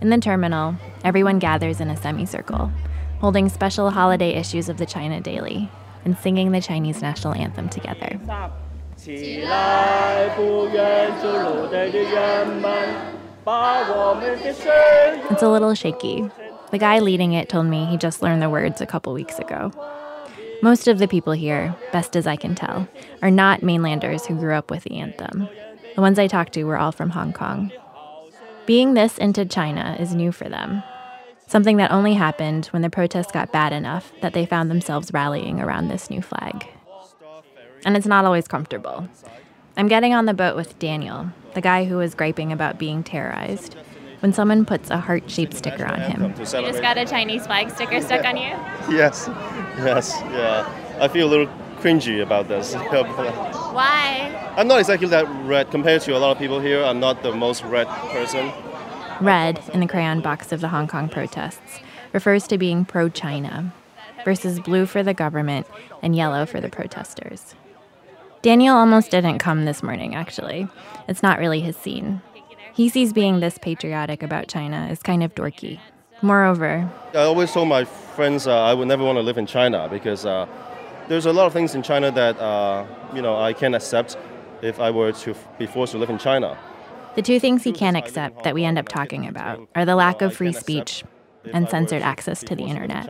[0.00, 2.70] in the terminal, everyone gathers in a semicircle,
[3.18, 5.68] holding special holiday issues of the China Daily
[6.07, 8.19] and singing the Chinese national anthem together.
[8.95, 12.71] 起来，不愿走路的人们，
[13.43, 15.21] 把我们的声音。
[15.29, 16.29] It's a little shaky.
[16.71, 19.71] The guy leading it told me he just learned the words a couple weeks ago.
[20.61, 22.87] Most of the people here, best as I can tell,
[23.21, 25.49] are not mainlanders who grew up with the anthem.
[25.95, 27.71] The ones I talked to were all from Hong Kong.
[28.65, 30.83] Being this into China is new for them.
[31.48, 35.60] Something that only happened when the protests got bad enough that they found themselves rallying
[35.60, 36.68] around this new flag.
[37.86, 39.08] And it's not always comfortable.
[39.74, 43.76] I'm getting on the boat with Daniel, the guy who was griping about being terrorized,
[44.20, 46.34] when someone puts a heart shaped sticker on him.
[46.34, 46.72] To celebrate.
[46.72, 48.50] Just got a Chinese flag sticker stuck on you?
[48.94, 49.24] Yes,
[49.78, 50.68] yes, yeah.
[51.00, 52.74] I feel a little cringy about this.
[52.74, 54.52] Why?
[54.54, 56.84] I'm not exactly that red compared to a lot of people here.
[56.84, 58.52] I'm not the most red person.
[59.20, 61.80] Red in the crayon box of the Hong Kong protests
[62.12, 63.72] refers to being pro China,
[64.24, 65.66] versus blue for the government
[66.02, 67.54] and yellow for the protesters.
[68.42, 70.68] Daniel almost didn't come this morning, actually.
[71.08, 72.20] It's not really his scene.
[72.72, 75.80] He sees being this patriotic about China as kind of dorky.
[76.22, 79.88] Moreover, I always told my friends uh, I would never want to live in China
[79.88, 80.46] because uh,
[81.08, 84.16] there's a lot of things in China that uh, you know I can't accept
[84.62, 86.58] if I were to be forced to live in China.
[87.18, 90.22] The two things he can't accept that we end up talking about are the lack
[90.22, 91.02] of free speech
[91.52, 93.08] and censored access to the internet.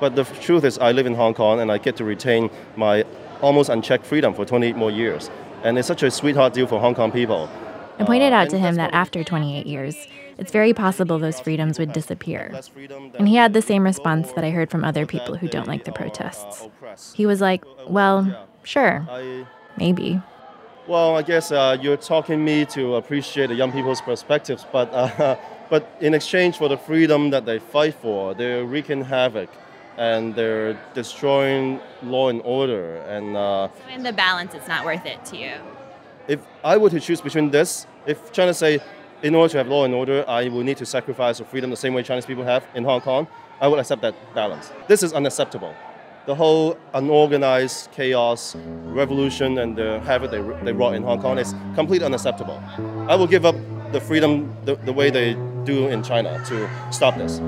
[0.00, 3.04] But the truth is, I live in Hong Kong and I get to retain my
[3.42, 5.30] almost unchecked freedom for 28 more years,
[5.62, 7.50] and it's such a sweetheart deal for Hong Kong people.
[7.98, 11.78] I pointed uh, out to him that after 28 years, it's very possible those freedoms
[11.78, 12.50] would disappear.
[13.18, 15.84] And he had the same response that I heard from other people who don't like
[15.84, 16.66] the uh, protests.
[17.14, 19.06] He was like, Well, sure,
[19.76, 20.22] maybe.
[20.86, 25.36] Well, I guess uh, you're talking me to appreciate the young people's perspectives, but uh,
[25.70, 29.48] but in exchange for the freedom that they fight for, they're wreaking havoc,
[29.96, 32.96] and they're destroying law and order.
[33.08, 35.54] And uh, In the balance, it's not worth it to you.
[36.28, 38.80] if I were to choose between this, if China say,
[39.22, 41.76] in order to have law and order, I will need to sacrifice the freedom the
[41.78, 43.26] same way Chinese people have in Hong Kong,
[43.58, 44.70] I would accept that balance.
[44.86, 45.74] This is unacceptable.
[46.26, 51.54] The whole unorganized chaos, revolution, and the havoc they, they wrought in Hong Kong is
[51.74, 52.62] completely unacceptable.
[53.08, 53.56] I will give up
[53.92, 57.40] the freedom the, the way they do in China to stop this.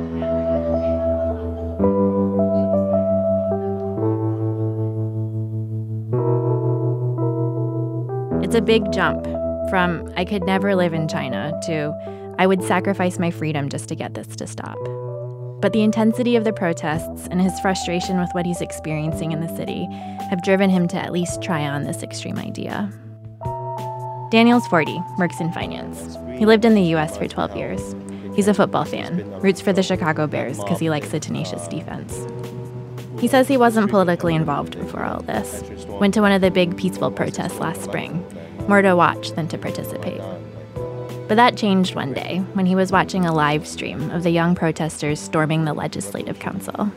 [8.45, 9.25] It's a big jump
[9.71, 11.93] from I could never live in China to
[12.39, 14.77] I would sacrifice my freedom just to get this to stop.
[15.67, 19.57] But the intensity of the protests and his frustration with what he's experiencing in the
[19.57, 19.87] city
[20.31, 22.89] have driven him to at least try on this extreme idea.
[24.31, 26.17] Daniel's 40, works in finance.
[26.39, 27.97] He lived in the US for 12 years.
[28.37, 32.29] He's a football fan, roots for the Chicago Bears because he likes the tenacious defense.
[33.21, 35.65] He says he wasn't politically involved before all this.
[35.89, 38.25] Went to one of the big peaceful protests last spring,
[38.69, 40.21] more to watch than to participate.
[41.29, 44.55] But that changed one day when he was watching a live stream of the young
[44.55, 46.93] protesters storming the Legislative Council.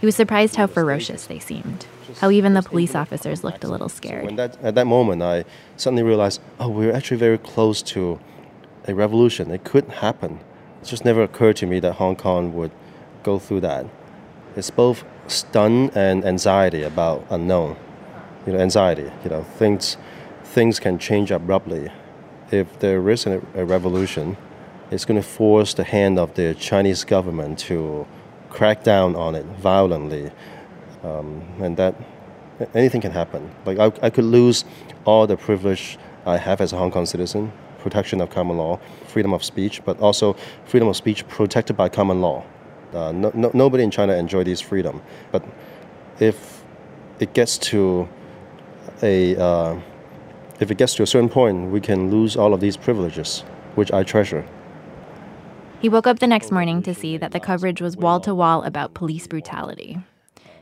[0.00, 1.86] He was surprised how ferocious they seemed,
[2.20, 4.24] how even the police officers looked a little scared.
[4.24, 5.44] When that, at that moment, I
[5.76, 8.18] suddenly realized, oh, we're actually very close to
[8.88, 9.50] a revolution.
[9.50, 10.40] It could happen.
[10.80, 12.72] It just never occurred to me that Hong Kong would
[13.22, 13.86] go through that.
[14.56, 17.76] It's both stun and anxiety about unknown.
[18.46, 19.12] You know, anxiety.
[19.24, 19.96] You know, things
[20.42, 21.90] things can change abruptly.
[22.52, 24.36] If there is a, a revolution,
[24.90, 28.06] it's going to force the hand of the Chinese government to
[28.50, 30.30] crack down on it violently,
[31.02, 31.94] um, and that
[32.74, 33.50] anything can happen.
[33.64, 34.66] Like I, I could lose
[35.06, 39.32] all the privilege I have as a Hong Kong citizen, protection of common law, freedom
[39.32, 40.36] of speech, but also
[40.66, 42.44] freedom of speech protected by common law.
[42.92, 45.00] Uh, no, no, nobody in China enjoy this freedom,
[45.30, 45.42] but
[46.20, 46.62] if
[47.18, 48.06] it gets to
[49.02, 49.80] a uh,
[50.62, 53.40] if it gets to a certain point, we can lose all of these privileges,
[53.74, 54.46] which I treasure.
[55.80, 58.62] He woke up the next morning to see that the coverage was wall to wall
[58.62, 59.98] about police brutality.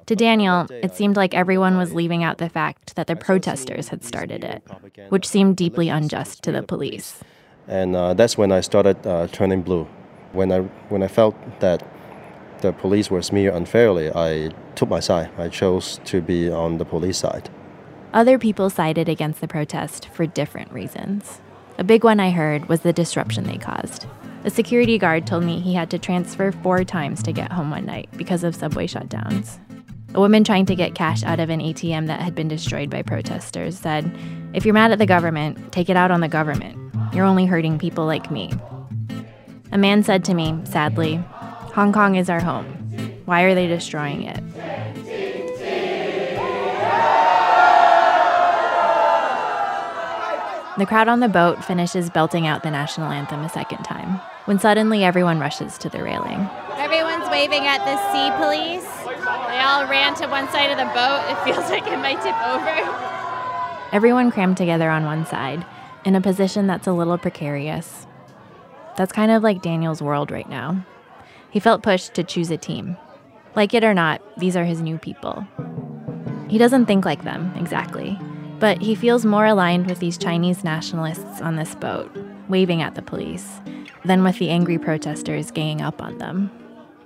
[0.07, 4.03] To Daniel, it seemed like everyone was leaving out the fact that the protesters had
[4.03, 4.63] started it,
[5.11, 7.21] which seemed deeply unjust to the police.
[7.69, 9.87] And uh, that's when I started uh, turning blue.
[10.33, 11.87] When I when I felt that
[12.61, 15.31] the police were smeared unfairly, I took my side.
[15.39, 17.51] I chose to be on the police side.
[18.13, 21.41] Other people sided against the protest for different reasons.
[21.79, 24.05] A big one I heard was the disruption they caused.
[24.43, 27.87] A security guard told me he had to transfer four times to get home one
[27.87, 29.59] night because of subway shutdowns.
[30.13, 33.03] A woman trying to get cash out of an ATM that had been destroyed by
[33.03, 34.13] protesters said,
[34.55, 36.77] If you're mad at the government, take it out on the government.
[37.15, 38.51] You're only hurting people like me.
[39.71, 41.23] A man said to me, sadly,
[41.75, 42.67] Hong Kong is our home.
[43.25, 44.41] Why are they destroying it?
[50.79, 54.61] The crowd on the boat finishes belting out the national anthem a second time, when
[54.61, 56.49] suddenly everyone rushes to the railing.
[56.77, 58.89] Everyone's waving at the sea police.
[59.49, 61.27] They all ran to one side of the boat.
[61.29, 63.91] It feels like it might tip over.
[63.93, 65.67] Everyone crammed together on one side,
[66.05, 68.07] in a position that's a little precarious.
[68.97, 70.87] That's kind of like Daniel's world right now.
[71.51, 72.97] He felt pushed to choose a team.
[73.57, 75.45] Like it or not, these are his new people.
[76.49, 78.17] He doesn't think like them, exactly,
[78.61, 82.15] but he feels more aligned with these Chinese nationalists on this boat,
[82.49, 83.61] waving at the police,
[84.05, 86.51] than with the angry protesters ganging up on them.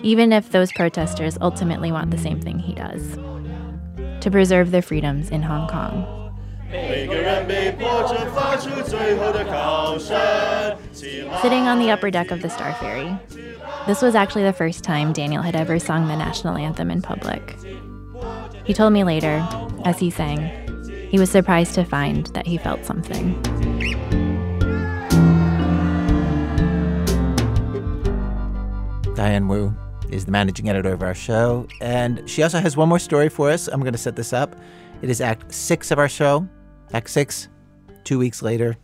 [0.01, 3.17] Even if those protesters ultimately want the same thing he does
[4.21, 6.11] to preserve their freedoms in Hong Kong.
[6.73, 7.09] Sitting
[11.69, 13.17] on the upper deck of the Star Ferry,
[13.87, 17.57] this was actually the first time Daniel had ever sung the national anthem in public.
[18.65, 19.47] He told me later,
[19.85, 20.64] as he sang,
[21.15, 23.41] he was surprised to find that he felt something.
[29.15, 29.73] Diane Wu
[30.11, 33.49] is the managing editor of our show, and she also has one more story for
[33.49, 33.69] us.
[33.69, 34.57] I'm going to set this up.
[35.03, 36.49] It is Act Six of our show.
[36.93, 37.47] Act Six,
[38.03, 38.77] two weeks later.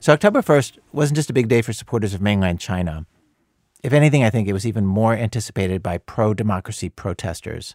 [0.00, 3.06] So, October 1st wasn't just a big day for supporters of mainland China.
[3.82, 7.74] If anything, I think it was even more anticipated by pro democracy protesters.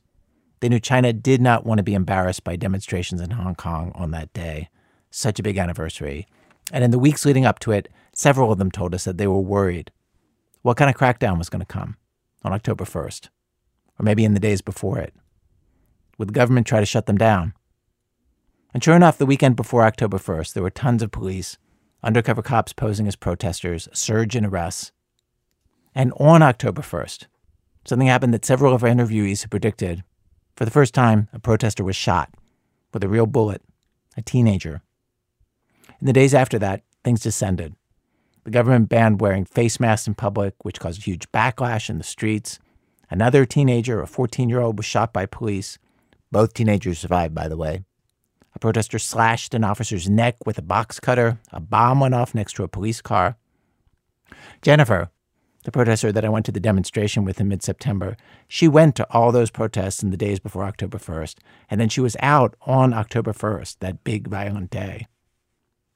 [0.62, 4.12] They knew China did not want to be embarrassed by demonstrations in Hong Kong on
[4.12, 4.70] that day.
[5.10, 6.28] Such a big anniversary.
[6.72, 9.28] And in the weeks leading up to it, several of them told us that they
[9.28, 9.92] were worried.
[10.62, 11.98] What kind of crackdown was going to come
[12.44, 13.30] on October 1st?
[14.00, 15.16] Or maybe in the days before it?
[16.18, 17.54] Would the government try to shut them down?
[18.72, 21.58] And sure enough, the weekend before October 1st, there were tons of police,
[22.04, 24.92] undercover cops posing as protesters, surge in arrests.
[25.96, 27.26] And on October 1st,
[27.84, 30.04] something happened that several of our interviewees had predicted
[30.62, 32.30] for the first time, a protester was shot
[32.94, 33.64] with a real bullet,
[34.16, 34.84] a teenager.
[36.00, 37.74] In the days after that, things descended.
[38.44, 42.60] The government banned wearing face masks in public, which caused huge backlash in the streets.
[43.10, 45.80] Another teenager, a 14 year old, was shot by police.
[46.32, 47.84] Both teenagers survived, by the way.
[48.54, 51.40] A protester slashed an officer's neck with a box cutter.
[51.52, 53.36] A bomb went off next to a police car.
[54.62, 55.10] Jennifer,
[55.64, 59.08] the protester that I went to the demonstration with in mid September, she went to
[59.12, 61.36] all those protests in the days before October 1st,
[61.70, 65.08] and then she was out on October 1st, that big violent day.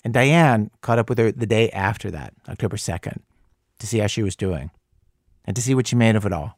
[0.04, 3.22] And Diane caught up with her the day after that, October 2nd,
[3.80, 4.70] to see how she was doing
[5.46, 6.58] and to see what she made of it all.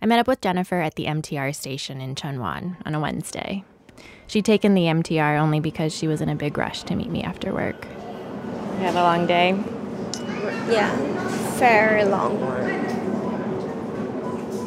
[0.00, 3.64] I met up with Jennifer at the MTR station in Tsuen Wan on a Wednesday.
[4.26, 7.22] She'd taken the MTR only because she was in a big rush to meet me
[7.22, 7.86] after work.
[7.86, 9.58] You had a long day?
[10.70, 10.94] Yeah,
[11.58, 12.70] very long one.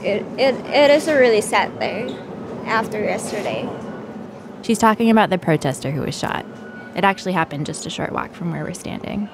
[0.03, 2.15] It, it, it is a really sad day
[2.65, 3.69] after yesterday.
[4.61, 6.45] She's talking about the protester who was shot.
[6.95, 9.29] It actually happened just a short walk from where we're standing.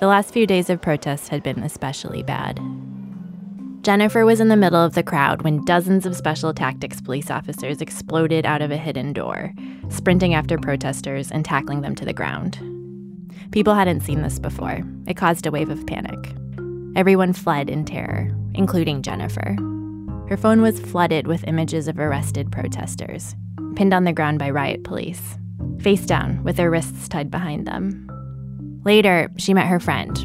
[0.00, 2.60] The last few days of protests had been especially bad.
[3.82, 7.80] Jennifer was in the middle of the crowd when dozens of special tactics police officers
[7.80, 9.52] exploded out of a hidden door,
[9.90, 12.73] sprinting after protesters and tackling them to the ground.
[13.54, 14.82] People hadn't seen this before.
[15.06, 16.34] It caused a wave of panic.
[16.96, 19.56] Everyone fled in terror, including Jennifer.
[20.28, 23.36] Her phone was flooded with images of arrested protesters,
[23.76, 25.38] pinned on the ground by riot police,
[25.78, 28.10] face down with their wrists tied behind them.
[28.84, 30.16] Later, she met her friend,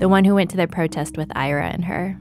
[0.00, 2.18] the one who went to the protest with Ira and her,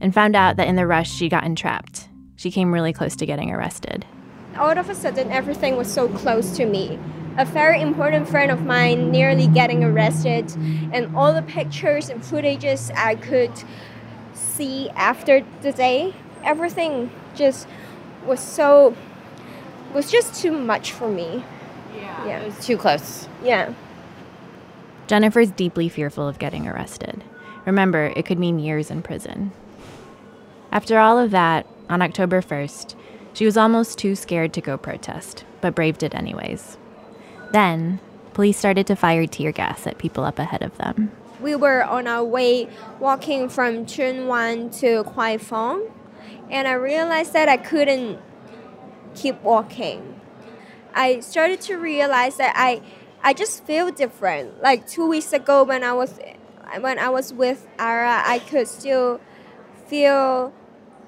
[0.00, 2.08] and found out that in the rush she got entrapped.
[2.36, 4.06] She came really close to getting arrested.
[4.56, 6.96] All of a sudden, everything was so close to me.
[7.38, 10.50] A very important friend of mine nearly getting arrested,
[10.92, 13.52] and all the pictures and footages I could
[14.32, 16.14] see after the day,
[16.44, 17.68] everything just
[18.24, 18.96] was so
[19.92, 21.44] was just too much for me.
[21.94, 22.40] Yeah, yeah.
[22.40, 23.28] it was too close.
[23.42, 23.74] Yeah.
[25.06, 27.22] Jennifer's deeply fearful of getting arrested.
[27.64, 29.52] Remember, it could mean years in prison.
[30.72, 32.94] After all of that, on October 1st,
[33.32, 36.76] she was almost too scared to go protest, but braved it anyways.
[37.52, 38.00] Then,
[38.34, 41.10] police started to fire tear gas at people up ahead of them.
[41.40, 42.68] We were on our way
[42.98, 45.90] walking from Tsuen Wan to Kwai Fong,
[46.50, 48.18] and I realized that I couldn't
[49.14, 50.20] keep walking.
[50.94, 52.82] I started to realize that I
[53.22, 54.62] I just feel different.
[54.62, 56.18] Like 2 weeks ago when I was
[56.80, 59.20] when I was with Ara, I could still
[59.86, 60.52] feel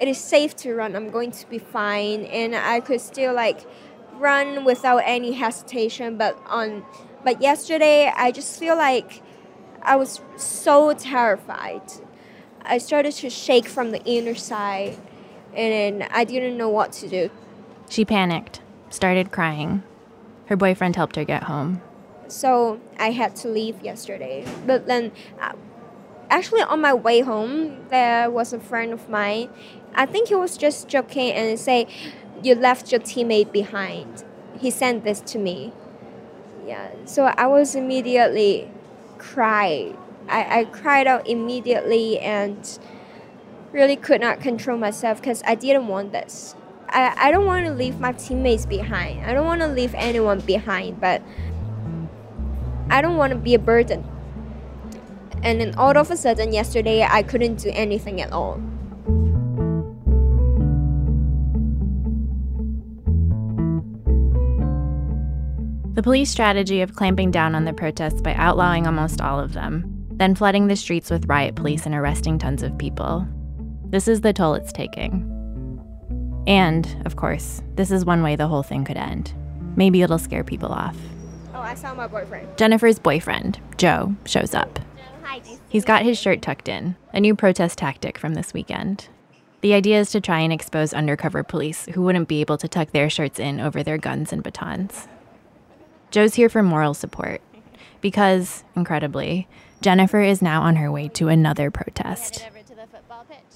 [0.00, 0.94] it is safe to run.
[0.94, 3.60] I'm going to be fine, and I could still like
[4.18, 6.16] run without any hesitation.
[6.16, 6.84] But on,
[7.24, 9.22] but yesterday I just feel like
[9.82, 11.82] I was so terrified.
[12.62, 14.98] I started to shake from the inner side,
[15.54, 17.30] and I didn't know what to do.
[17.88, 18.60] She panicked,
[18.90, 19.82] started crying.
[20.46, 21.80] Her boyfriend helped her get home.
[22.26, 24.46] So I had to leave yesterday.
[24.66, 25.52] But then uh,
[26.30, 29.48] actually on my way home there was a friend of mine
[29.94, 31.86] i think he was just joking and say
[32.42, 34.24] you left your teammate behind.
[34.58, 35.72] He sent this to me.
[36.66, 38.70] Yeah so i was immediately
[39.16, 39.96] cried.
[40.28, 42.78] I, I cried out immediately and
[43.72, 46.54] really could not control myself because i didn't want this.
[46.88, 49.24] I, I don't want to leave my teammates behind.
[49.26, 51.22] I don't want to leave anyone behind but
[52.90, 54.04] i don't want to be a burden.
[55.42, 58.60] And then all of a sudden yesterday I couldn't do anything at all.
[65.98, 70.06] The police strategy of clamping down on the protests by outlawing almost all of them,
[70.12, 73.26] then flooding the streets with riot police and arresting tons of people.
[73.86, 75.28] This is the toll it's taking.
[76.46, 79.34] And, of course, this is one way the whole thing could end.
[79.74, 80.96] Maybe it'll scare people off.
[81.52, 82.56] Oh, I saw my boyfriend.
[82.56, 84.78] Jennifer's boyfriend, Joe, shows up.
[85.68, 89.08] He's got his shirt tucked in, a new protest tactic from this weekend.
[89.62, 92.92] The idea is to try and expose undercover police who wouldn't be able to tuck
[92.92, 95.08] their shirts in over their guns and batons.
[96.10, 97.40] Joe's here for moral support
[98.00, 99.48] because, incredibly,
[99.80, 102.46] Jennifer is now on her way to another protest.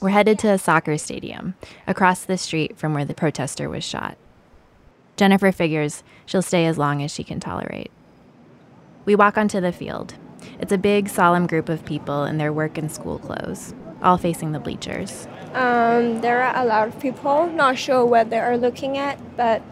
[0.01, 1.55] We're headed to a soccer stadium
[1.87, 4.17] across the street from where the protester was shot.
[5.17, 7.91] Jennifer figures she'll stay as long as she can tolerate.
[9.05, 10.15] We walk onto the field,
[10.61, 14.53] it's a big, solemn group of people in their work and school clothes, all facing
[14.53, 15.27] the bleachers.
[15.55, 19.63] Um, there are a lot of people, not sure what they are looking at, but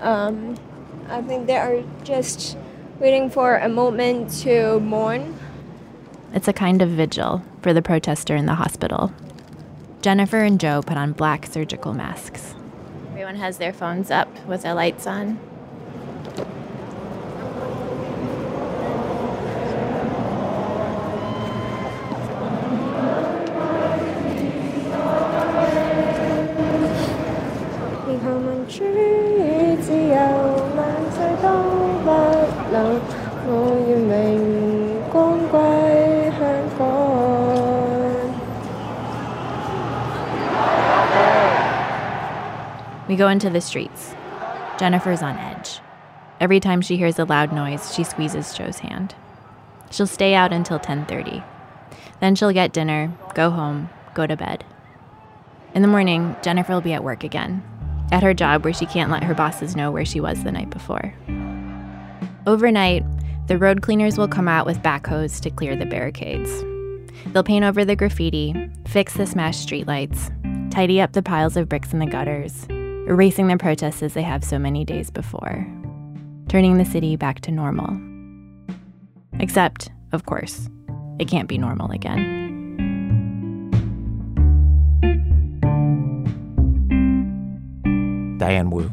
[0.00, 0.56] um,
[1.10, 2.56] I think they are just
[3.00, 5.36] waiting for a moment to mourn.
[6.32, 9.12] It's a kind of vigil for the protester in the hospital.
[10.02, 12.54] Jennifer and Joe put on black surgical masks.
[13.10, 15.40] Everyone has their phones up with their lights on.
[43.20, 44.14] Go into the streets.
[44.78, 45.80] Jennifer's on edge.
[46.40, 49.14] Every time she hears a loud noise, she squeezes Joe's hand.
[49.90, 51.44] She'll stay out until 10:30.
[52.20, 54.64] Then she'll get dinner, go home, go to bed.
[55.74, 57.62] In the morning, Jennifer will be at work again,
[58.10, 60.70] at her job where she can't let her bosses know where she was the night
[60.70, 61.12] before.
[62.46, 63.04] Overnight,
[63.48, 66.64] the road cleaners will come out with backhoes to clear the barricades.
[67.26, 70.30] They'll paint over the graffiti, fix the smashed streetlights,
[70.70, 72.66] tidy up the piles of bricks in the gutters,
[73.06, 75.66] erasing the protests as they have so many days before,
[76.48, 77.98] turning the city back to normal.
[79.40, 80.68] Except, of course,
[81.18, 82.38] it can't be normal again.
[88.38, 88.90] Diane Wu.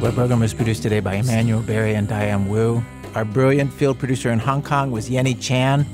[0.00, 2.82] Web program was produced today by Emanuele Berry and Diane Wu.
[3.14, 5.84] Our brilliant field producer in Hong Kong was Yenny Chan.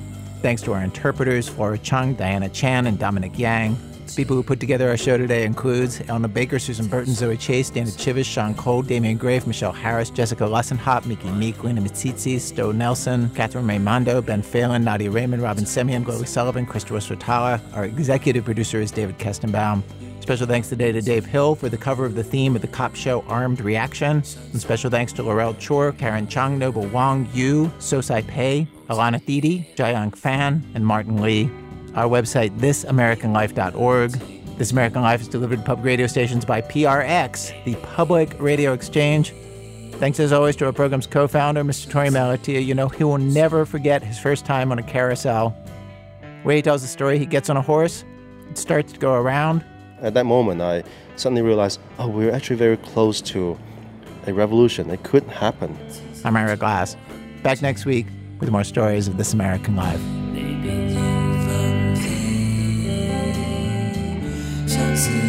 [0.42, 3.76] Thanks to our interpreters, Flora Chung, Diana Chan, and Dominic Yang.
[4.06, 7.68] The people who put together our show today includes Elna Baker, Susan Burton, Zoe Chase,
[7.68, 12.70] Dana Chivvis, Sean Cole, Damian Graf, Michelle Harris, Jessica Lussenhop, Miki Meek, Lina Misitzis, Stowe
[12.70, 17.60] Nelson, Katherine Raimondo, Ben Phelan, Nadia Reiman, Robyn Semien, Chloe Sullivan, Christopher Swetala.
[17.74, 19.82] Our executive producer is David Kestenbaum.
[20.26, 22.96] Special thanks today to Dave Hill for the cover of the theme of the cop
[22.96, 24.24] show Armed Reaction.
[24.50, 29.72] And special thanks to Laurel Chor, Karen Chung, Noble Wong, Yu, Sosai Pei, Alana Thidi,
[29.76, 31.48] Jiayang Fan, and Martin Lee.
[31.94, 34.10] Our website, thisamericanlife.org.
[34.58, 39.32] This American Life is delivered to public radio stations by PRX, the Public Radio Exchange.
[39.92, 41.86] Thanks as always to our program's co founder, Mr.
[41.86, 42.66] Torey Malatia.
[42.66, 45.50] You know, he will never forget his first time on a carousel.
[46.42, 48.02] Where he tells the story, he gets on a horse,
[48.50, 49.64] it starts to go around.
[50.06, 50.84] At that moment, I
[51.16, 53.58] suddenly realized, oh, we're actually very close to
[54.28, 54.88] a revolution.
[54.88, 55.76] It could happen.
[56.24, 56.96] I'm Ira Glass.
[57.42, 58.06] Back next week
[58.38, 60.00] with more stories of This American Life.
[64.68, 65.25] 相思。